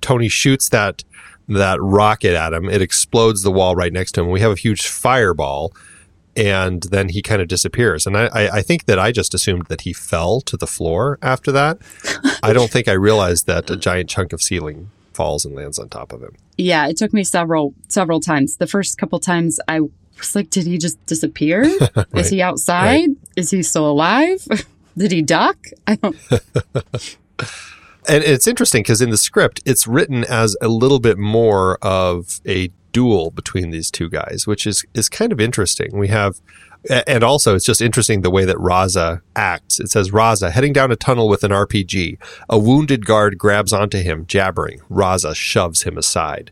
Tony 0.00 0.28
shoots 0.28 0.68
that 0.70 1.04
that 1.48 1.80
rocket 1.80 2.34
at 2.34 2.52
him. 2.52 2.68
It 2.68 2.82
explodes 2.82 3.42
the 3.42 3.50
wall 3.50 3.74
right 3.74 3.92
next 3.92 4.12
to 4.12 4.22
him. 4.22 4.30
We 4.30 4.40
have 4.40 4.52
a 4.52 4.56
huge 4.56 4.86
fireball, 4.86 5.72
and 6.36 6.82
then 6.84 7.08
he 7.08 7.22
kind 7.22 7.42
of 7.42 7.48
disappears. 7.48 8.06
And 8.06 8.16
I, 8.16 8.26
I, 8.26 8.48
I 8.58 8.62
think 8.62 8.84
that 8.84 8.98
I 8.98 9.12
just 9.12 9.34
assumed 9.34 9.66
that 9.66 9.82
he 9.82 9.92
fell 9.92 10.40
to 10.42 10.56
the 10.56 10.66
floor 10.66 11.18
after 11.22 11.50
that. 11.52 11.78
I 12.42 12.52
don't 12.52 12.70
think 12.70 12.86
I 12.88 12.92
realized 12.92 13.46
that 13.46 13.70
a 13.70 13.76
giant 13.76 14.08
chunk 14.10 14.32
of 14.32 14.42
ceiling 14.42 14.90
falls 15.12 15.44
and 15.44 15.54
lands 15.54 15.78
on 15.78 15.88
top 15.88 16.12
of 16.12 16.22
him. 16.22 16.36
Yeah, 16.56 16.86
it 16.86 16.96
took 16.96 17.12
me 17.12 17.24
several 17.24 17.74
several 17.88 18.20
times. 18.20 18.56
The 18.56 18.66
first 18.66 18.98
couple 18.98 19.18
times 19.18 19.58
I 19.66 19.80
was 19.80 20.34
like, 20.34 20.50
did 20.50 20.66
he 20.66 20.78
just 20.78 21.04
disappear? 21.06 21.62
Is 22.14 22.28
he 22.28 22.42
outside? 22.42 23.10
Is 23.36 23.50
he 23.50 23.62
still 23.62 23.90
alive? 23.90 24.46
Did 24.98 25.12
he 25.12 25.22
duck? 25.22 25.56
I 25.86 25.94
don't 25.94 26.16
And 28.08 28.24
it's 28.24 28.46
interesting 28.46 28.82
because 28.82 29.02
in 29.02 29.10
the 29.10 29.18
script, 29.18 29.60
it's 29.66 29.86
written 29.86 30.24
as 30.24 30.56
a 30.62 30.68
little 30.68 30.98
bit 30.98 31.18
more 31.18 31.76
of 31.82 32.40
a 32.46 32.70
duel 32.92 33.30
between 33.30 33.70
these 33.70 33.90
two 33.90 34.08
guys, 34.08 34.46
which 34.46 34.66
is 34.66 34.84
is 34.94 35.08
kind 35.08 35.30
of 35.30 35.40
interesting. 35.40 35.96
We 35.98 36.08
have, 36.08 36.40
and 37.06 37.22
also 37.22 37.54
it's 37.54 37.66
just 37.66 37.82
interesting 37.82 38.22
the 38.22 38.30
way 38.30 38.46
that 38.46 38.56
Raza 38.56 39.20
acts. 39.36 39.78
It 39.78 39.90
says 39.90 40.10
Raza 40.10 40.50
heading 40.50 40.72
down 40.72 40.90
a 40.90 40.96
tunnel 40.96 41.28
with 41.28 41.44
an 41.44 41.50
RPG. 41.50 42.18
A 42.48 42.58
wounded 42.58 43.04
guard 43.04 43.36
grabs 43.36 43.74
onto 43.74 43.98
him, 43.98 44.24
jabbering. 44.26 44.80
Raza 44.90 45.34
shoves 45.34 45.82
him 45.82 45.98
aside. 45.98 46.50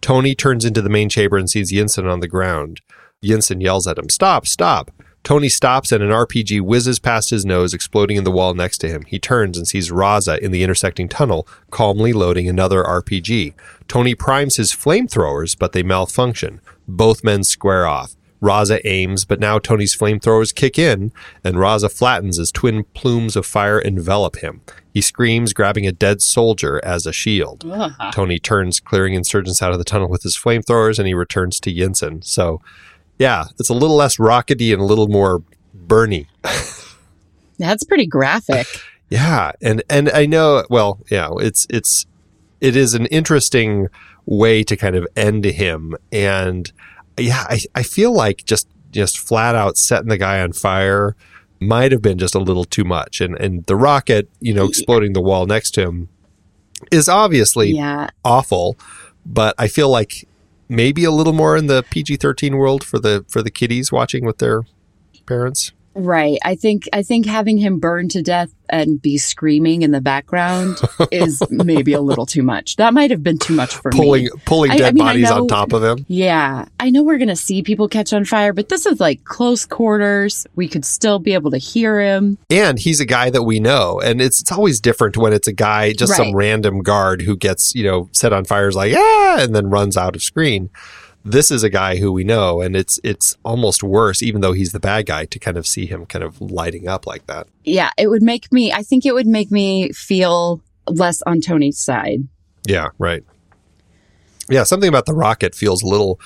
Tony 0.00 0.34
turns 0.34 0.64
into 0.64 0.82
the 0.82 0.90
main 0.90 1.08
chamber 1.08 1.38
and 1.38 1.48
sees 1.48 1.72
Yinsen 1.72 2.10
on 2.10 2.20
the 2.20 2.28
ground. 2.28 2.80
Yinsen 3.24 3.62
yells 3.62 3.86
at 3.86 3.98
him, 3.98 4.08
Stop, 4.08 4.46
stop. 4.46 4.90
Tony 5.24 5.48
stops 5.48 5.92
and 5.92 6.02
an 6.02 6.10
RPG 6.10 6.60
whizzes 6.60 6.98
past 6.98 7.30
his 7.30 7.44
nose, 7.44 7.74
exploding 7.74 8.16
in 8.16 8.24
the 8.24 8.30
wall 8.30 8.54
next 8.54 8.78
to 8.78 8.88
him. 8.88 9.02
He 9.02 9.18
turns 9.18 9.58
and 9.58 9.68
sees 9.68 9.90
Raza 9.90 10.38
in 10.38 10.52
the 10.52 10.62
intersecting 10.62 11.08
tunnel, 11.08 11.46
calmly 11.70 12.12
loading 12.12 12.48
another 12.48 12.82
RPG. 12.82 13.54
Tony 13.88 14.14
primes 14.14 14.56
his 14.56 14.72
flamethrowers, 14.72 15.58
but 15.58 15.72
they 15.72 15.82
malfunction. 15.82 16.60
Both 16.86 17.24
men 17.24 17.44
square 17.44 17.86
off. 17.86 18.14
Raza 18.40 18.80
aims, 18.84 19.24
but 19.24 19.40
now 19.40 19.58
Tony's 19.58 19.96
flamethrowers 19.96 20.54
kick 20.54 20.78
in, 20.78 21.12
and 21.42 21.56
Raza 21.56 21.90
flattens 21.90 22.38
as 22.38 22.52
twin 22.52 22.84
plumes 22.94 23.36
of 23.36 23.44
fire 23.44 23.78
envelop 23.78 24.36
him. 24.36 24.60
He 24.92 25.00
screams, 25.00 25.52
grabbing 25.52 25.86
a 25.86 25.92
dead 25.92 26.22
soldier 26.22 26.80
as 26.84 27.06
a 27.06 27.12
shield. 27.12 27.64
Uh-huh. 27.68 28.10
Tony 28.12 28.38
turns, 28.38 28.80
clearing 28.80 29.14
insurgents 29.14 29.62
out 29.62 29.72
of 29.72 29.78
the 29.78 29.84
tunnel 29.84 30.08
with 30.08 30.22
his 30.22 30.36
flamethrowers, 30.36 30.98
and 30.98 31.06
he 31.06 31.14
returns 31.14 31.60
to 31.60 31.74
Yinsen. 31.74 32.24
So, 32.24 32.60
yeah, 33.18 33.44
it's 33.58 33.68
a 33.68 33.74
little 33.74 33.96
less 33.96 34.16
rockety 34.16 34.72
and 34.72 34.80
a 34.80 34.84
little 34.84 35.08
more 35.08 35.42
burny. 35.76 36.26
That's 37.58 37.84
pretty 37.84 38.06
graphic. 38.06 38.66
Yeah, 39.10 39.52
and 39.60 39.82
and 39.88 40.10
I 40.10 40.26
know. 40.26 40.64
Well, 40.70 41.00
yeah, 41.10 41.30
it's 41.38 41.66
it's 41.70 42.06
it 42.60 42.76
is 42.76 42.94
an 42.94 43.06
interesting 43.06 43.88
way 44.26 44.62
to 44.62 44.76
kind 44.76 44.94
of 44.94 45.06
end 45.16 45.44
him, 45.44 45.96
and 46.12 46.70
yeah, 47.18 47.44
I 47.48 47.60
I 47.74 47.82
feel 47.82 48.12
like 48.12 48.44
just 48.44 48.68
just 48.90 49.18
flat 49.18 49.54
out 49.54 49.76
setting 49.76 50.08
the 50.08 50.18
guy 50.18 50.40
on 50.40 50.52
fire 50.52 51.16
might 51.60 51.90
have 51.90 52.02
been 52.02 52.18
just 52.18 52.34
a 52.34 52.38
little 52.38 52.64
too 52.64 52.84
much, 52.84 53.20
and 53.20 53.34
and 53.40 53.64
the 53.64 53.76
rocket, 53.76 54.28
you 54.40 54.54
know, 54.54 54.66
exploding 54.66 55.14
the 55.14 55.22
wall 55.22 55.46
next 55.46 55.72
to 55.72 55.82
him 55.82 56.08
is 56.92 57.08
obviously 57.08 57.72
yeah. 57.72 58.08
awful, 58.24 58.78
but 59.26 59.54
I 59.58 59.66
feel 59.66 59.88
like 59.88 60.27
maybe 60.68 61.04
a 61.04 61.10
little 61.10 61.32
more 61.32 61.56
in 61.56 61.66
the 61.66 61.84
PG 61.90 62.16
thirteen 62.16 62.56
world 62.56 62.84
for 62.84 62.98
the 62.98 63.24
for 63.28 63.42
the 63.42 63.50
kiddies 63.50 63.90
watching 63.92 64.24
with 64.24 64.38
their 64.38 64.62
parents. 65.26 65.72
Right. 65.98 66.38
I 66.44 66.54
think 66.54 66.88
I 66.92 67.02
think 67.02 67.26
having 67.26 67.58
him 67.58 67.80
burn 67.80 68.08
to 68.10 68.22
death 68.22 68.50
and 68.70 69.00
be 69.02 69.18
screaming 69.18 69.82
in 69.82 69.90
the 69.90 70.00
background 70.00 70.78
is 71.10 71.42
maybe 71.50 71.92
a 71.94 72.00
little 72.00 72.26
too 72.26 72.42
much. 72.42 72.76
That 72.76 72.94
might 72.94 73.10
have 73.10 73.22
been 73.22 73.38
too 73.38 73.54
much 73.54 73.74
for 73.74 73.90
Pulling 73.90 74.24
me. 74.24 74.30
pulling 74.44 74.70
I- 74.70 74.74
I 74.74 74.78
dead 74.78 74.94
mean, 74.94 75.04
I 75.04 75.06
bodies 75.12 75.30
on 75.30 75.48
top 75.48 75.72
of 75.72 75.82
him. 75.82 76.04
Yeah. 76.06 76.66
I 76.78 76.90
know 76.90 77.02
we're 77.02 77.18
going 77.18 77.28
to 77.28 77.36
see 77.36 77.62
people 77.62 77.88
catch 77.88 78.12
on 78.12 78.24
fire, 78.26 78.52
but 78.52 78.68
this 78.68 78.86
is 78.86 79.00
like 79.00 79.24
close 79.24 79.64
quarters. 79.66 80.46
We 80.54 80.68
could 80.68 80.84
still 80.84 81.18
be 81.18 81.34
able 81.34 81.50
to 81.50 81.58
hear 81.58 82.00
him. 82.00 82.38
and 82.50 82.78
he's 82.78 83.00
a 83.00 83.06
guy 83.06 83.30
that 83.30 83.42
we 83.42 83.58
know 83.58 84.00
and 84.00 84.20
it's 84.20 84.40
it's 84.40 84.52
always 84.52 84.80
different 84.80 85.16
when 85.16 85.32
it's 85.32 85.48
a 85.48 85.52
guy 85.52 85.92
just 85.92 86.14
some 86.14 86.34
random 86.34 86.82
guard 86.82 87.22
who 87.22 87.36
gets 87.36 87.74
you 87.74 87.82
know 87.82 88.08
set 88.12 88.32
on 88.32 88.44
fire 88.44 88.68
is 88.68 88.76
like 88.76 88.94
ah 88.96 89.36
and 89.40 89.54
then 89.54 89.68
runs 89.70 89.96
out 89.96 90.14
of 90.14 90.22
screen 90.22 90.70
this 91.30 91.50
is 91.50 91.62
a 91.62 91.70
guy 91.70 91.96
who 91.96 92.10
we 92.12 92.24
know 92.24 92.60
and 92.60 92.74
it's 92.76 92.98
it's 93.04 93.36
almost 93.44 93.82
worse 93.82 94.22
even 94.22 94.40
though 94.40 94.52
he's 94.52 94.72
the 94.72 94.80
bad 94.80 95.06
guy 95.06 95.24
to 95.26 95.38
kind 95.38 95.56
of 95.56 95.66
see 95.66 95.86
him 95.86 96.06
kind 96.06 96.24
of 96.24 96.40
lighting 96.40 96.88
up 96.88 97.06
like 97.06 97.26
that 97.26 97.46
Yeah, 97.64 97.90
it 97.98 98.08
would 98.08 98.22
make 98.22 98.50
me 98.52 98.72
I 98.72 98.82
think 98.82 99.04
it 99.06 99.12
would 99.14 99.26
make 99.26 99.50
me 99.50 99.92
feel 99.92 100.60
less 100.86 101.20
on 101.22 101.40
Tony's 101.40 101.78
side. 101.78 102.26
yeah 102.66 102.88
right 102.98 103.24
yeah 104.50 104.62
something 104.64 104.88
about 104.88 105.04
the 105.06 105.12
rocket 105.14 105.54
feels 105.54 105.82
a 105.82 105.86
little 105.86 106.18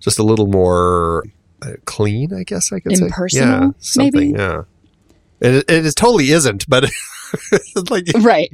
just 0.00 0.18
a 0.18 0.22
little 0.22 0.46
more 0.46 1.24
uh, 1.62 1.72
clean 1.84 2.32
i 2.34 2.42
guess 2.42 2.72
i 2.72 2.80
could 2.80 2.96
say 2.96 3.08
yeah 3.32 3.70
something 3.78 4.32
maybe? 4.32 4.38
yeah 4.42 4.62
it, 5.40 5.64
it, 5.68 5.86
it 5.86 5.94
totally 5.96 6.30
isn't 6.30 6.66
but 6.68 6.84
like 7.90 8.06
Right. 8.20 8.50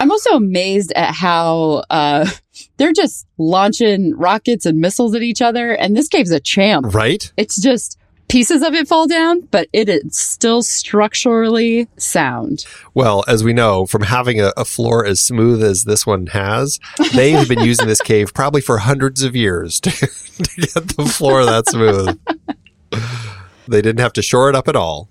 I'm 0.00 0.10
also 0.10 0.32
amazed 0.32 0.92
at 0.94 1.14
how 1.14 1.84
uh, 1.90 2.28
they're 2.76 2.92
just 2.92 3.26
launching 3.38 4.16
rockets 4.16 4.66
and 4.66 4.80
missiles 4.80 5.14
at 5.14 5.22
each 5.22 5.42
other, 5.42 5.72
and 5.72 5.96
this 5.96 6.08
cave's 6.08 6.30
a 6.30 6.40
champ. 6.40 6.94
right 6.94 7.32
It's 7.36 7.60
just 7.60 7.98
pieces 8.28 8.62
of 8.62 8.74
it 8.74 8.88
fall 8.88 9.06
down, 9.06 9.42
but 9.50 9.68
it 9.72 9.88
is 9.88 10.16
still 10.16 10.62
structurally 10.62 11.88
sound. 11.96 12.64
Well, 12.94 13.24
as 13.28 13.44
we 13.44 13.52
know 13.52 13.86
from 13.86 14.02
having 14.02 14.40
a, 14.40 14.52
a 14.56 14.64
floor 14.64 15.04
as 15.06 15.20
smooth 15.20 15.62
as 15.62 15.84
this 15.84 16.06
one 16.06 16.26
has, 16.28 16.80
they've 17.14 17.48
been 17.48 17.60
using 17.60 17.86
this 17.86 18.00
cave 18.00 18.32
probably 18.34 18.60
for 18.60 18.78
hundreds 18.78 19.22
of 19.22 19.36
years 19.36 19.80
to, 19.82 19.90
to 19.90 20.60
get 20.60 20.96
the 20.96 21.06
floor 21.06 21.44
that 21.44 21.68
smooth. 21.68 22.18
They 23.68 23.82
didn't 23.82 24.00
have 24.00 24.12
to 24.14 24.22
shore 24.22 24.48
it 24.48 24.56
up 24.56 24.68
at 24.68 24.76
all. 24.76 25.08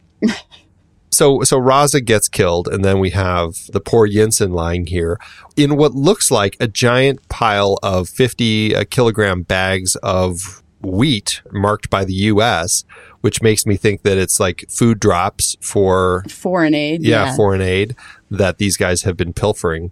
So, 1.14 1.44
so 1.44 1.60
Raza 1.60 2.04
gets 2.04 2.28
killed, 2.28 2.68
and 2.68 2.84
then 2.84 3.00
we 3.00 3.12
have 3.12 3.68
the 3.72 3.80
poor 3.80 4.08
Yinsen 4.08 4.54
lying 4.54 4.88
here 4.88 5.20
in 5.56 5.78
what 5.78 5.94
looks 5.94 6.32
like 6.32 6.58
a 6.60 6.68
giant 6.68 7.28
pile 7.30 7.78
of 7.84 8.10
50 8.10 8.76
uh, 8.76 8.84
kilogram 8.90 9.44
bags 9.44 9.96
of 9.98 10.64
wheat 10.82 11.42
marked 11.52 11.90
by 11.90 12.04
the 12.04 12.14
U.S., 12.14 12.84
which 13.22 13.42
makes 13.42 13.66
me 13.66 13.78
think 13.78 14.04
that 14.04 14.18
it's 14.18 14.40
like 14.40 14.66
food 14.70 15.00
drops 15.00 15.56
for 15.62 16.24
Foreign 16.30 16.74
aid. 16.74 17.04
yeah, 17.04 17.36
foreign 17.36 17.62
aid 17.62 17.96
that 18.30 18.58
these 18.58 18.76
guys 18.76 19.04
have 19.04 19.16
been 19.16 19.34
pilfering. 19.34 19.92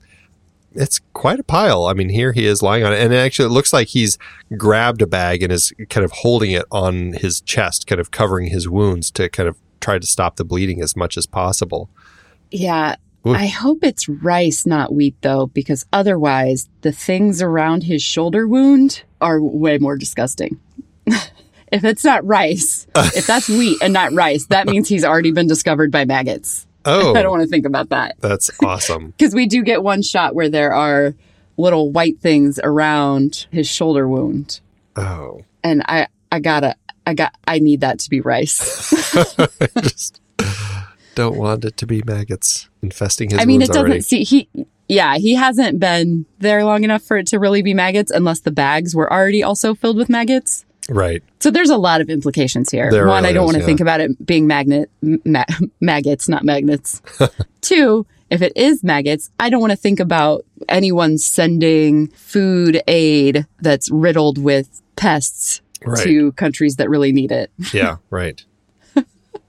It's 0.73 0.99
quite 1.13 1.39
a 1.39 1.43
pile. 1.43 1.85
I 1.85 1.93
mean, 1.93 2.09
here 2.09 2.31
he 2.33 2.45
is 2.45 2.61
lying 2.61 2.83
on 2.83 2.93
it, 2.93 2.99
and 2.99 3.13
it 3.13 3.17
actually 3.17 3.45
it 3.45 3.51
looks 3.51 3.73
like 3.73 3.89
he's 3.89 4.17
grabbed 4.57 5.01
a 5.01 5.07
bag 5.07 5.43
and 5.43 5.51
is 5.51 5.73
kind 5.89 6.03
of 6.03 6.11
holding 6.11 6.51
it 6.51 6.65
on 6.71 7.13
his 7.13 7.41
chest, 7.41 7.87
kind 7.87 8.01
of 8.01 8.11
covering 8.11 8.47
his 8.47 8.67
wounds 8.67 9.11
to 9.11 9.29
kind 9.29 9.47
of 9.47 9.57
try 9.81 9.99
to 9.99 10.07
stop 10.07 10.37
the 10.37 10.45
bleeding 10.45 10.81
as 10.81 10.95
much 10.95 11.17
as 11.17 11.25
possible. 11.25 11.89
Yeah. 12.51 12.95
Ooh. 13.27 13.33
I 13.35 13.47
hope 13.47 13.83
it's 13.83 14.07
rice, 14.09 14.65
not 14.65 14.93
wheat, 14.93 15.15
though, 15.21 15.47
because 15.47 15.85
otherwise 15.93 16.69
the 16.81 16.91
things 16.91 17.41
around 17.41 17.83
his 17.83 18.01
shoulder 18.01 18.47
wound 18.47 19.03
are 19.19 19.39
way 19.41 19.77
more 19.77 19.95
disgusting. 19.95 20.59
if 21.05 21.83
it's 21.83 22.03
not 22.03 22.25
rice, 22.25 22.87
if 22.95 23.27
that's 23.27 23.47
wheat 23.47 23.77
and 23.81 23.93
not 23.93 24.11
rice, 24.13 24.45
that 24.47 24.67
means 24.67 24.87
he's 24.87 25.03
already 25.03 25.31
been 25.31 25.47
discovered 25.47 25.91
by 25.91 26.05
maggots. 26.05 26.65
Oh, 26.83 27.13
I 27.13 27.21
don't 27.21 27.29
want 27.29 27.43
to 27.43 27.47
think 27.47 27.67
about 27.67 27.89
that. 27.89 28.15
that's 28.21 28.49
awesome. 28.63 29.11
Because 29.11 29.35
we 29.35 29.45
do 29.45 29.61
get 29.61 29.83
one 29.83 30.01
shot 30.01 30.33
where 30.33 30.49
there 30.49 30.73
are 30.73 31.13
little 31.55 31.91
white 31.91 32.19
things 32.19 32.59
around 32.63 33.45
his 33.51 33.69
shoulder 33.69 34.07
wound. 34.07 34.61
Oh, 34.95 35.41
And 35.63 35.83
I, 35.85 36.07
I 36.31 36.39
gotta, 36.39 36.75
I 37.05 37.13
got, 37.13 37.35
I 37.47 37.59
need 37.59 37.81
that 37.81 37.99
to 37.99 38.09
be 38.09 38.21
rice. 38.21 38.93
I 39.15 39.67
just 39.81 40.21
don't 41.15 41.37
want 41.37 41.65
it 41.65 41.77
to 41.77 41.85
be 41.85 42.01
maggots 42.05 42.69
infesting 42.81 43.29
his 43.29 43.39
I 43.39 43.45
mean, 43.45 43.61
it 43.61 43.67
doesn't 43.67 43.81
already. 43.83 44.01
see 44.01 44.23
he. 44.23 44.49
Yeah, 44.87 45.15
he 45.17 45.35
hasn't 45.35 45.79
been 45.79 46.25
there 46.39 46.65
long 46.65 46.83
enough 46.83 47.01
for 47.01 47.15
it 47.15 47.27
to 47.27 47.39
really 47.39 47.61
be 47.61 47.73
maggots, 47.73 48.11
unless 48.11 48.41
the 48.41 48.51
bags 48.51 48.93
were 48.93 49.11
already 49.11 49.41
also 49.41 49.73
filled 49.73 49.95
with 49.95 50.09
maggots. 50.09 50.65
Right. 50.89 51.23
So 51.39 51.49
there's 51.49 51.69
a 51.69 51.77
lot 51.77 52.01
of 52.01 52.09
implications 52.09 52.69
here. 52.71 52.91
There 52.91 53.07
One, 53.07 53.25
I 53.25 53.31
don't 53.31 53.45
want 53.45 53.55
to 53.55 53.61
yeah. 53.61 53.67
think 53.67 53.79
about 53.79 54.01
it 54.01 54.25
being 54.25 54.47
magnet 54.47 54.89
ma- 55.01 55.45
maggots, 55.79 56.27
not 56.27 56.43
magnets. 56.43 57.01
Two, 57.61 58.05
if 58.29 58.41
it 58.41 58.51
is 58.55 58.83
maggots, 58.83 59.29
I 59.39 59.49
don't 59.49 59.61
want 59.61 59.71
to 59.71 59.77
think 59.77 60.01
about 60.01 60.45
anyone 60.67 61.17
sending 61.17 62.07
food 62.07 62.81
aid 62.87 63.45
that's 63.59 63.89
riddled 63.91 64.37
with 64.37 64.81
pests 64.95 65.61
Right. 65.85 66.03
to 66.03 66.31
countries 66.33 66.75
that 66.77 66.89
really 66.89 67.11
need 67.11 67.31
it. 67.31 67.51
Yeah, 67.73 67.97
right. 68.09 68.43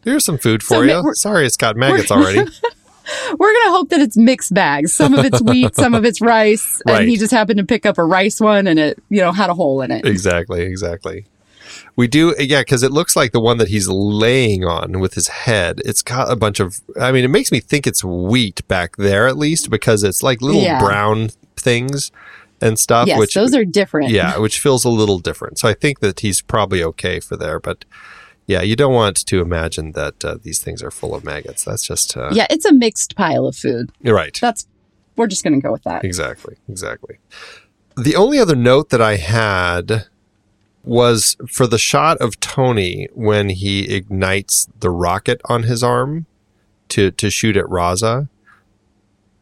Here's 0.05 0.25
some 0.25 0.39
food 0.39 0.63
for 0.63 0.77
So 0.77 0.83
you. 0.83 1.15
Sorry, 1.15 1.47
it's 1.47 1.57
got 1.57 1.77
maggots 1.77 2.11
already. 2.11 2.39
We're 3.39 3.53
gonna 3.53 3.71
hope 3.77 3.91
that 3.91 4.01
it's 4.01 4.17
mixed 4.17 4.53
bags. 4.55 4.93
Some 4.93 5.15
of 5.15 5.25
it's 5.25 5.41
wheat, 5.43 5.77
some 5.77 5.95
of 5.95 6.05
it's 6.05 6.21
rice, 6.21 6.81
Right. 6.87 7.01
and 7.03 7.09
he 7.09 7.17
just 7.17 7.33
happened 7.33 7.59
to 7.59 7.65
pick 7.67 7.85
up 7.87 7.99
a 7.99 8.05
rice 8.05 8.41
one, 8.41 8.67
and 8.67 8.79
it 8.81 9.03
you 9.11 9.21
know 9.21 9.33
had 9.33 9.51
a 9.51 9.55
hole 9.55 9.81
in 9.83 9.91
it. 9.91 10.05
exactly, 10.07 10.63
exactly. 10.63 11.27
We 11.97 12.07
do, 12.09 12.35
yeah, 12.39 12.61
because 12.63 12.83
it 12.83 12.91
looks 12.91 13.15
like 13.17 13.33
the 13.33 13.41
one 13.41 13.59
that 13.59 13.69
he's 13.69 13.87
laying 13.89 14.65
on 14.65 14.99
with 15.01 15.15
his 15.15 15.29
head. 15.29 15.81
It's 15.85 16.03
got 16.03 16.31
a 16.31 16.37
bunch 16.37 16.59
of. 16.61 16.81
I 17.01 17.13
mean, 17.13 17.25
it 17.25 17.29
makes 17.31 17.53
me 17.53 17.61
think 17.61 17.87
it's 17.87 18.03
wheat 18.05 18.67
back 18.69 18.97
there 18.97 19.27
at 19.29 19.37
least 19.37 19.71
because 19.71 20.03
it's 20.03 20.23
like 20.23 20.41
little 20.43 20.63
Yeah. 20.63 20.81
brown 20.81 21.31
things 21.57 22.11
and 22.63 22.79
stuff. 22.79 23.09
yes, 23.09 23.19
which 23.19 23.35
those 23.35 23.55
are 23.55 23.65
different. 23.65 24.11
yeah, 24.11 24.39
which 24.39 24.59
feels 24.59 24.85
a 24.85 24.89
little 24.91 25.19
different. 25.19 25.59
So 25.59 25.69
I 25.69 25.75
think 25.75 26.01
that 26.01 26.21
he's 26.21 26.41
probably 26.41 26.83
okay 26.83 27.21
for 27.21 27.37
there, 27.37 27.61
but. 27.61 27.85
Yeah, 28.45 28.61
you 28.63 28.75
don't 28.75 28.93
want 28.93 29.25
to 29.25 29.41
imagine 29.41 29.93
that 29.93 30.25
uh, 30.25 30.37
these 30.43 30.59
things 30.59 30.83
are 30.83 30.91
full 30.91 31.15
of 31.15 31.23
maggots. 31.23 31.65
That's 31.65 31.85
just 31.85 32.17
uh, 32.17 32.31
yeah, 32.33 32.49
it's 32.51 32.65
a 32.65 32.73
mixed 32.73 33.15
pile 33.15 33.47
of 33.47 33.55
food. 33.55 33.93
you're 34.03 34.17
right. 34.17 34.37
That's 34.41 34.67
we're 35.15 35.29
just 35.29 35.45
gonna 35.45 35.61
go 35.61 35.71
with 35.71 35.85
that. 35.85 36.05
Exactly, 36.05 36.57
exactly. 36.69 37.19
The 37.97 38.17
only 38.17 38.41
other 38.41 38.57
note 38.57 38.91
that 38.91 39.01
I 39.01 39.15
had 39.17 40.07
was 40.83 41.37
for 41.49 41.69
the 41.69 41.79
shot 41.79 42.19
of 42.19 42.41
Tony 42.41 43.09
when 43.15 43.51
he 43.51 43.95
ignites 43.95 44.67
the 44.81 44.91
rocket 44.91 45.41
on 45.45 45.63
his 45.63 45.83
arm 45.85 46.27
to 46.89 47.13
to 47.13 47.31
shoot 47.31 47.57
at 47.57 47.67
Raza. 47.67 48.29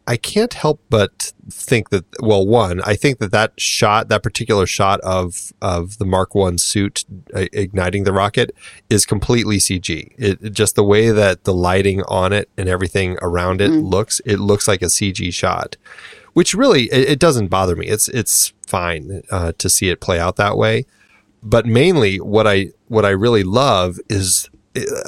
I 0.07 0.17
can't 0.17 0.55
help 0.55 0.83
but 0.91 1.33
think 1.51 1.91
that 1.91 2.05
well, 2.21 2.47
one, 2.47 2.81
I 2.83 2.95
think 2.95 3.19
that 3.19 3.31
that 3.33 3.53
shot, 3.61 4.09
that 4.09 4.23
particular 4.23 4.67
shot 4.67 5.01
of 5.01 5.53
of 5.61 5.99
the 5.99 6.05
Mark 6.05 6.35
One 6.35 6.59
suit 6.59 7.05
uh, 7.35 7.47
igniting 7.53 8.05
the 8.05 8.13
rocket, 8.13 8.55
is 8.89 9.07
completely 9.07 9.59
CG. 9.59 10.13
It 10.19 10.53
just 10.53 10.75
the 10.75 10.85
way 10.85 11.11
that 11.11 11.45
the 11.45 11.55
lighting 11.55 12.03
on 12.09 12.33
it 12.33 12.49
and 12.57 12.69
everything 12.69 13.19
around 13.23 13.61
it 13.61 13.69
looks, 13.71 14.21
it 14.25 14.39
looks 14.39 14.67
like 14.67 14.83
a 14.83 14.87
CG 14.87 15.33
shot, 15.33 15.77
which 16.33 16.55
really 16.55 16.85
it, 16.85 17.11
it 17.11 17.19
doesn't 17.19 17.49
bother 17.49 17.77
me. 17.77 17.87
It's 17.87 18.09
it's 18.09 18.53
fine 18.67 19.23
uh, 19.31 19.53
to 19.59 19.69
see 19.69 19.91
it 19.91 20.01
play 20.01 20.19
out 20.19 20.37
that 20.37 20.57
way. 20.57 20.87
But 21.43 21.67
mainly, 21.67 22.19
what 22.19 22.47
I 22.47 22.73
what 22.89 23.05
I 23.05 23.11
really 23.11 23.45
love 23.45 23.99
is 24.09 24.49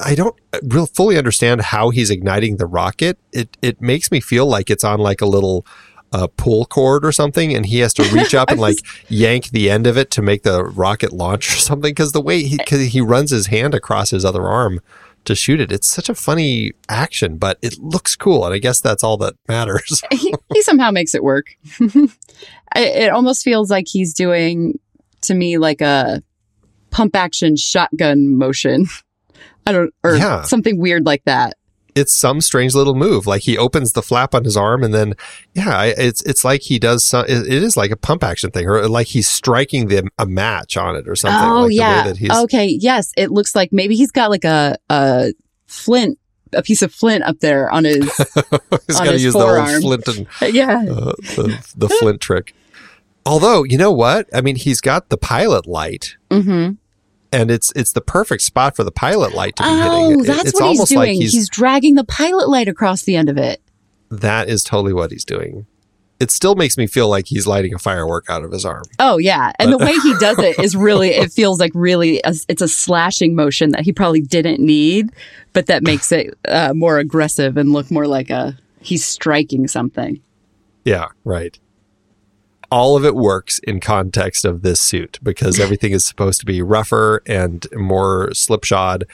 I 0.04 0.14
don't 0.14 0.36
real 0.62 0.86
fully 0.86 1.18
understand 1.18 1.60
how 1.60 1.90
he's 1.90 2.10
igniting 2.10 2.56
the 2.56 2.66
rocket. 2.66 3.18
It 3.32 3.56
it 3.62 3.80
makes 3.80 4.10
me 4.10 4.20
feel 4.20 4.46
like 4.46 4.70
it's 4.70 4.84
on 4.84 5.00
like 5.00 5.20
a 5.20 5.26
little 5.26 5.66
uh, 6.12 6.26
pull 6.36 6.66
cord 6.66 7.04
or 7.04 7.12
something, 7.12 7.54
and 7.54 7.66
he 7.66 7.78
has 7.78 7.94
to 7.94 8.02
reach 8.14 8.34
up 8.34 8.50
and 8.50 8.60
like 8.60 8.78
yank 9.08 9.50
the 9.50 9.70
end 9.70 9.86
of 9.86 9.96
it 9.96 10.10
to 10.12 10.22
make 10.22 10.42
the 10.42 10.64
rocket 10.64 11.12
launch 11.12 11.52
or 11.54 11.58
something. 11.58 11.90
Because 11.90 12.12
the 12.12 12.20
way 12.20 12.42
he 12.42 12.58
cause 12.58 12.80
he 12.80 13.00
runs 13.00 13.30
his 13.30 13.46
hand 13.46 13.74
across 13.74 14.10
his 14.10 14.24
other 14.24 14.46
arm 14.46 14.80
to 15.24 15.34
shoot 15.34 15.60
it, 15.60 15.70
it's 15.70 15.88
such 15.88 16.08
a 16.08 16.14
funny 16.14 16.72
action, 16.88 17.38
but 17.38 17.58
it 17.62 17.78
looks 17.78 18.16
cool, 18.16 18.44
and 18.44 18.54
I 18.54 18.58
guess 18.58 18.80
that's 18.80 19.04
all 19.04 19.16
that 19.18 19.34
matters. 19.48 20.02
he, 20.10 20.34
he 20.52 20.62
somehow 20.62 20.90
makes 20.90 21.14
it 21.14 21.22
work. 21.22 21.46
It 22.74 23.10
almost 23.10 23.44
feels 23.44 23.70
like 23.70 23.84
he's 23.86 24.14
doing 24.14 24.78
to 25.22 25.34
me 25.34 25.58
like 25.58 25.82
a 25.82 26.22
pump 26.90 27.16
action 27.16 27.56
shotgun 27.56 28.36
motion. 28.36 28.86
I 29.66 29.72
don't, 29.72 29.92
or 30.02 30.16
Yeah. 30.16 30.42
something 30.42 30.78
weird 30.78 31.06
like 31.06 31.24
that. 31.24 31.56
it's 31.94 32.12
some 32.14 32.40
strange 32.40 32.74
little 32.74 32.94
move. 32.94 33.26
Like 33.26 33.42
he 33.42 33.58
opens 33.58 33.92
the 33.92 34.00
flap 34.02 34.34
on 34.34 34.44
his 34.44 34.56
arm, 34.56 34.82
and 34.82 34.94
then 34.94 35.14
yeah, 35.54 35.82
it's 35.84 36.22
it's 36.22 36.42
like 36.44 36.62
he 36.62 36.78
does. 36.78 37.04
Some, 37.04 37.26
it 37.26 37.46
is 37.46 37.76
like 37.76 37.90
a 37.90 37.96
pump 37.96 38.24
action 38.24 38.50
thing, 38.50 38.66
or 38.66 38.88
like 38.88 39.08
he's 39.08 39.28
striking 39.28 39.88
the 39.88 40.08
a 40.18 40.24
match 40.26 40.76
on 40.78 40.96
it 40.96 41.06
or 41.06 41.14
something. 41.14 41.38
oh 41.50 41.60
like 41.62 41.68
The 41.68 41.74
yeah. 41.74 42.02
way 42.04 42.08
that 42.10 42.16
he's, 42.18 42.30
Okay. 42.30 42.66
Yes. 42.80 43.12
It 43.16 43.30
looks 43.30 43.54
like 43.54 43.70
maybe 43.72 43.94
he's 43.94 44.10
got 44.10 44.30
like 44.30 44.44
a 44.44 44.76
a 44.88 45.34
flint, 45.66 46.18
a 46.54 46.62
piece 46.62 46.80
of 46.80 46.94
flint 46.94 47.24
up 47.24 47.38
there 47.40 47.70
on 47.70 47.84
his. 47.84 48.04
he's 48.86 48.98
got 48.98 49.04
to 49.12 49.18
use 49.20 49.34
forearm. 49.34 49.66
the 49.66 49.86
old 49.86 50.04
flint 50.04 50.08
and 50.08 50.26
yeah. 50.54 50.78
uh, 50.90 51.12
the, 51.36 51.72
the 51.76 51.88
flint 51.90 52.20
trick. 52.22 52.54
Although 53.26 53.64
you 53.64 53.76
know 53.76 53.92
what, 53.92 54.28
I 54.34 54.40
mean, 54.40 54.56
he's 54.56 54.80
got 54.80 55.10
the 55.10 55.18
pilot 55.18 55.66
light, 55.66 56.16
Mm-hmm. 56.30 56.72
And 57.32 57.50
it's 57.50 57.72
it's 57.74 57.92
the 57.92 58.00
perfect 58.00 58.42
spot 58.42 58.76
for 58.76 58.84
the 58.84 58.92
pilot 58.92 59.34
light 59.34 59.56
to 59.56 59.62
be 59.62 59.68
Oh, 59.70 60.08
hitting. 60.08 60.20
It- 60.20 60.26
that's 60.26 60.44
it's 60.50 60.60
what 60.60 60.70
he's 60.76 60.88
doing. 60.88 60.98
like 60.98 61.10
he's, 61.12 61.32
he's 61.32 61.48
dragging 61.48 61.94
the 61.94 62.04
pilot 62.04 62.48
light 62.48 62.68
across 62.68 63.02
the 63.02 63.16
end 63.16 63.28
of 63.28 63.38
it. 63.38 63.60
that 64.10 64.48
is 64.48 64.62
totally 64.62 64.92
what 64.92 65.10
he's 65.10 65.24
doing. 65.24 65.66
It 66.20 66.30
still 66.30 66.54
makes 66.54 66.76
me 66.78 66.86
feel 66.86 67.08
like 67.08 67.26
he's 67.26 67.48
lighting 67.48 67.74
a 67.74 67.80
firework 67.80 68.26
out 68.30 68.44
of 68.44 68.52
his 68.52 68.64
arm. 68.64 68.84
Oh 69.00 69.18
yeah, 69.18 69.50
and 69.58 69.72
the 69.72 69.78
way 69.78 69.92
he 69.92 70.14
does 70.20 70.38
it 70.38 70.56
is 70.60 70.76
really 70.76 71.08
it 71.22 71.32
feels 71.32 71.58
like 71.58 71.72
really 71.74 72.18
a, 72.24 72.32
it's 72.48 72.62
a 72.62 72.68
slashing 72.68 73.34
motion 73.34 73.70
that 73.70 73.80
he 73.80 73.92
probably 73.92 74.20
didn't 74.20 74.60
need, 74.60 75.10
but 75.52 75.66
that 75.66 75.82
makes 75.82 76.12
it 76.12 76.38
uh, 76.46 76.74
more 76.74 76.98
aggressive 76.98 77.56
and 77.56 77.72
look 77.72 77.90
more 77.90 78.06
like 78.06 78.30
a 78.30 78.56
he's 78.80 79.04
striking 79.04 79.66
something. 79.66 80.20
Yeah, 80.84 81.06
right. 81.24 81.58
All 82.72 82.96
of 82.96 83.04
it 83.04 83.14
works 83.14 83.58
in 83.60 83.80
context 83.80 84.46
of 84.46 84.62
this 84.62 84.80
suit 84.80 85.18
because 85.22 85.60
everything 85.64 85.92
is 85.92 86.04
supposed 86.04 86.40
to 86.40 86.46
be 86.46 86.62
rougher 86.62 87.22
and 87.26 87.66
more 87.74 88.32
slipshod, 88.32 89.04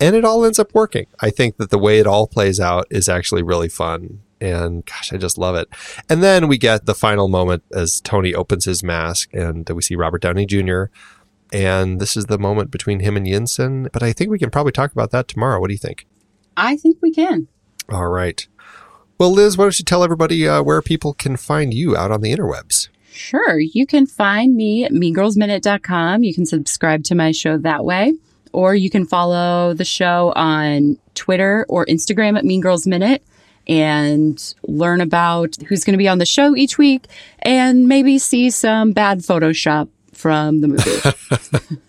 and 0.00 0.14
it 0.14 0.24
all 0.24 0.44
ends 0.44 0.58
up 0.58 0.72
working. 0.72 1.06
I 1.20 1.30
think 1.30 1.56
that 1.56 1.70
the 1.70 1.78
way 1.78 1.98
it 1.98 2.06
all 2.06 2.28
plays 2.28 2.60
out 2.60 2.86
is 2.90 3.08
actually 3.08 3.42
really 3.42 3.68
fun. 3.68 4.20
And 4.40 4.86
gosh, 4.86 5.12
I 5.12 5.16
just 5.16 5.36
love 5.36 5.56
it. 5.56 5.68
And 6.08 6.22
then 6.22 6.46
we 6.46 6.58
get 6.58 6.86
the 6.86 6.94
final 6.94 7.26
moment 7.26 7.64
as 7.72 8.00
Tony 8.00 8.32
opens 8.34 8.66
his 8.66 8.84
mask 8.84 9.34
and 9.34 9.68
we 9.68 9.82
see 9.82 9.96
Robert 9.96 10.22
Downey 10.22 10.46
Jr. 10.46 10.84
And 11.52 12.00
this 12.00 12.16
is 12.16 12.26
the 12.26 12.38
moment 12.38 12.70
between 12.70 13.00
him 13.00 13.16
and 13.16 13.26
Yinsen. 13.26 13.90
But 13.92 14.04
I 14.04 14.12
think 14.12 14.30
we 14.30 14.38
can 14.38 14.50
probably 14.50 14.70
talk 14.70 14.92
about 14.92 15.10
that 15.10 15.26
tomorrow. 15.26 15.60
What 15.60 15.68
do 15.68 15.74
you 15.74 15.78
think? 15.78 16.06
I 16.56 16.76
think 16.76 16.98
we 17.02 17.12
can. 17.12 17.48
All 17.90 18.08
right. 18.08 18.46
Well, 19.18 19.32
Liz, 19.32 19.58
why 19.58 19.64
don't 19.64 19.78
you 19.78 19.84
tell 19.84 20.04
everybody 20.04 20.46
uh, 20.46 20.62
where 20.62 20.80
people 20.82 21.14
can 21.14 21.36
find 21.36 21.74
you 21.74 21.96
out 21.96 22.12
on 22.12 22.20
the 22.20 22.32
interwebs? 22.32 22.88
Sure, 23.12 23.58
you 23.58 23.86
can 23.86 24.06
find 24.06 24.54
me 24.54 24.84
at 24.84 24.92
meangirlsminute.com. 24.92 26.22
You 26.22 26.34
can 26.34 26.46
subscribe 26.46 27.04
to 27.04 27.14
my 27.14 27.32
show 27.32 27.58
that 27.58 27.84
way, 27.84 28.14
or 28.52 28.74
you 28.74 28.90
can 28.90 29.06
follow 29.06 29.74
the 29.74 29.84
show 29.84 30.32
on 30.36 30.98
Twitter 31.14 31.66
or 31.68 31.84
Instagram 31.86 32.38
at 32.38 32.44
Mean 32.44 32.60
Girls 32.60 32.86
Minute 32.86 33.22
and 33.66 34.54
learn 34.62 35.00
about 35.00 35.56
who's 35.68 35.84
going 35.84 35.92
to 35.92 35.98
be 35.98 36.08
on 36.08 36.18
the 36.18 36.26
show 36.26 36.56
each 36.56 36.78
week 36.78 37.06
and 37.40 37.86
maybe 37.86 38.18
see 38.18 38.50
some 38.50 38.92
bad 38.92 39.20
Photoshop 39.20 39.88
from 40.12 40.60
the 40.60 40.68
movie. 40.68 41.78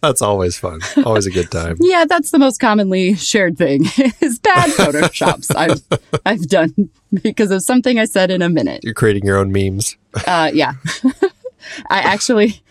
That's 0.00 0.22
always 0.22 0.58
fun. 0.58 0.80
Always 1.04 1.26
a 1.26 1.30
good 1.30 1.50
time. 1.50 1.76
yeah, 1.80 2.04
that's 2.08 2.30
the 2.30 2.38
most 2.38 2.58
commonly 2.58 3.14
shared 3.14 3.58
thing 3.58 3.84
is 4.20 4.38
bad 4.38 4.70
Photoshops 4.70 5.54
I've, 5.56 5.82
I've 6.24 6.46
done 6.48 6.90
because 7.22 7.50
of 7.50 7.62
something 7.62 7.98
I 7.98 8.04
said 8.04 8.30
in 8.30 8.42
a 8.42 8.48
minute. 8.48 8.84
You're 8.84 8.94
creating 8.94 9.24
your 9.24 9.38
own 9.38 9.52
memes. 9.52 9.96
Uh, 10.26 10.50
yeah. 10.52 10.74
I 11.88 11.98
actually, 12.00 12.62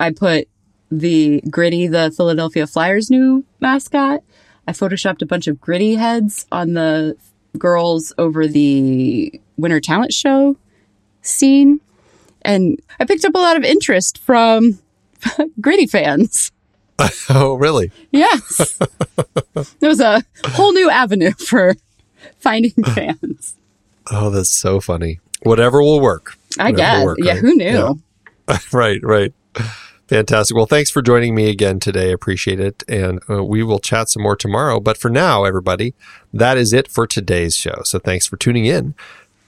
I 0.00 0.10
put 0.10 0.48
the 0.90 1.42
Gritty, 1.48 1.86
the 1.86 2.12
Philadelphia 2.16 2.66
Flyers' 2.66 3.10
new 3.10 3.44
mascot. 3.60 4.22
I 4.66 4.72
photoshopped 4.72 5.22
a 5.22 5.26
bunch 5.26 5.46
of 5.46 5.60
Gritty 5.60 5.96
heads 5.96 6.46
on 6.50 6.74
the 6.74 7.16
girls 7.58 8.12
over 8.18 8.46
the 8.46 9.40
Winter 9.56 9.80
Talent 9.80 10.12
Show 10.12 10.56
scene. 11.22 11.80
And 12.42 12.80
I 13.00 13.04
picked 13.04 13.24
up 13.24 13.34
a 13.34 13.38
lot 13.38 13.56
of 13.56 13.64
interest 13.64 14.18
from 14.18 14.78
Gritty 15.60 15.86
fans. 15.86 16.52
oh, 17.28 17.54
really? 17.54 17.90
Yes. 18.12 18.78
there 19.80 19.88
was 19.88 20.00
a 20.00 20.22
whole 20.46 20.72
new 20.72 20.90
avenue 20.90 21.32
for 21.32 21.74
finding 22.38 22.72
fans. 22.94 23.56
Oh, 24.10 24.30
that's 24.30 24.50
so 24.50 24.80
funny. 24.80 25.20
Whatever 25.42 25.82
will 25.82 26.00
work. 26.00 26.36
I 26.58 26.70
Whatever 26.70 26.76
guess. 26.76 27.04
work, 27.04 27.18
yeah, 27.20 27.32
right? 27.32 27.40
who 27.40 27.54
knew? 27.56 28.00
Yeah. 28.48 28.58
right, 28.72 29.02
right. 29.02 29.34
Fantastic. 30.08 30.54
Well, 30.54 30.66
thanks 30.66 30.90
for 30.90 31.00
joining 31.00 31.34
me 31.34 31.48
again 31.48 31.80
today. 31.80 32.12
Appreciate 32.12 32.60
it. 32.60 32.82
And 32.86 33.20
uh, 33.28 33.42
we 33.42 33.62
will 33.62 33.78
chat 33.78 34.10
some 34.10 34.22
more 34.22 34.36
tomorrow. 34.36 34.78
But 34.78 34.98
for 34.98 35.08
now, 35.08 35.44
everybody, 35.44 35.94
that 36.32 36.58
is 36.58 36.72
it 36.72 36.88
for 36.88 37.06
today's 37.06 37.56
show. 37.56 37.80
So 37.84 37.98
thanks 37.98 38.26
for 38.26 38.36
tuning 38.36 38.66
in. 38.66 38.94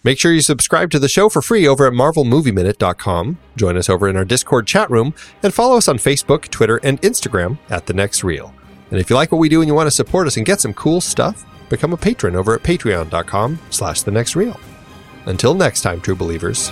Make 0.07 0.21
sure 0.21 0.33
you 0.33 0.41
subscribe 0.41 0.93
to 0.93 1.01
the 1.01 1.09
show 1.09 1.29
for 1.29 1.43
free 1.43 1.67
over 1.67 1.85
at 1.85 1.93
marvelmovieminute.com. 1.93 3.39
Join 3.57 3.77
us 3.77 3.91
over 3.91 4.07
in 4.07 4.17
our 4.17 4.25
Discord 4.25 4.65
chat 4.65 4.89
room 4.89 5.13
and 5.43 5.53
follow 5.53 5.77
us 5.77 5.89
on 5.89 5.99
Facebook, 5.99 6.43
Twitter, 6.43 6.77
and 6.85 7.03
Instagram 7.03 7.59
at 7.71 7.87
The 7.87 7.93
Next 7.93 8.23
Reel. 8.23 8.55
And 8.93 9.01
if 9.01 9.11
you 9.11 9.17
like 9.17 9.33
what 9.33 9.39
we 9.39 9.49
do 9.49 9.63
and 9.63 9.67
you 9.67 9.75
want 9.75 9.89
to 9.89 9.91
support 9.91 10.29
us 10.29 10.37
and 10.37 10.47
get 10.47 10.61
some 10.61 10.75
cool 10.75 11.01
stuff, 11.01 11.45
become 11.69 11.93
a 11.93 11.97
patron 11.97 12.37
over 12.37 12.55
at 12.55 12.63
patreon.com 12.63 13.59
slash 13.71 14.03
The 14.03 14.13
Next 14.13 14.37
Reel. 14.37 14.61
Until 15.25 15.55
next 15.55 15.81
time, 15.81 16.01
true 16.01 16.15
believers. 16.15 16.71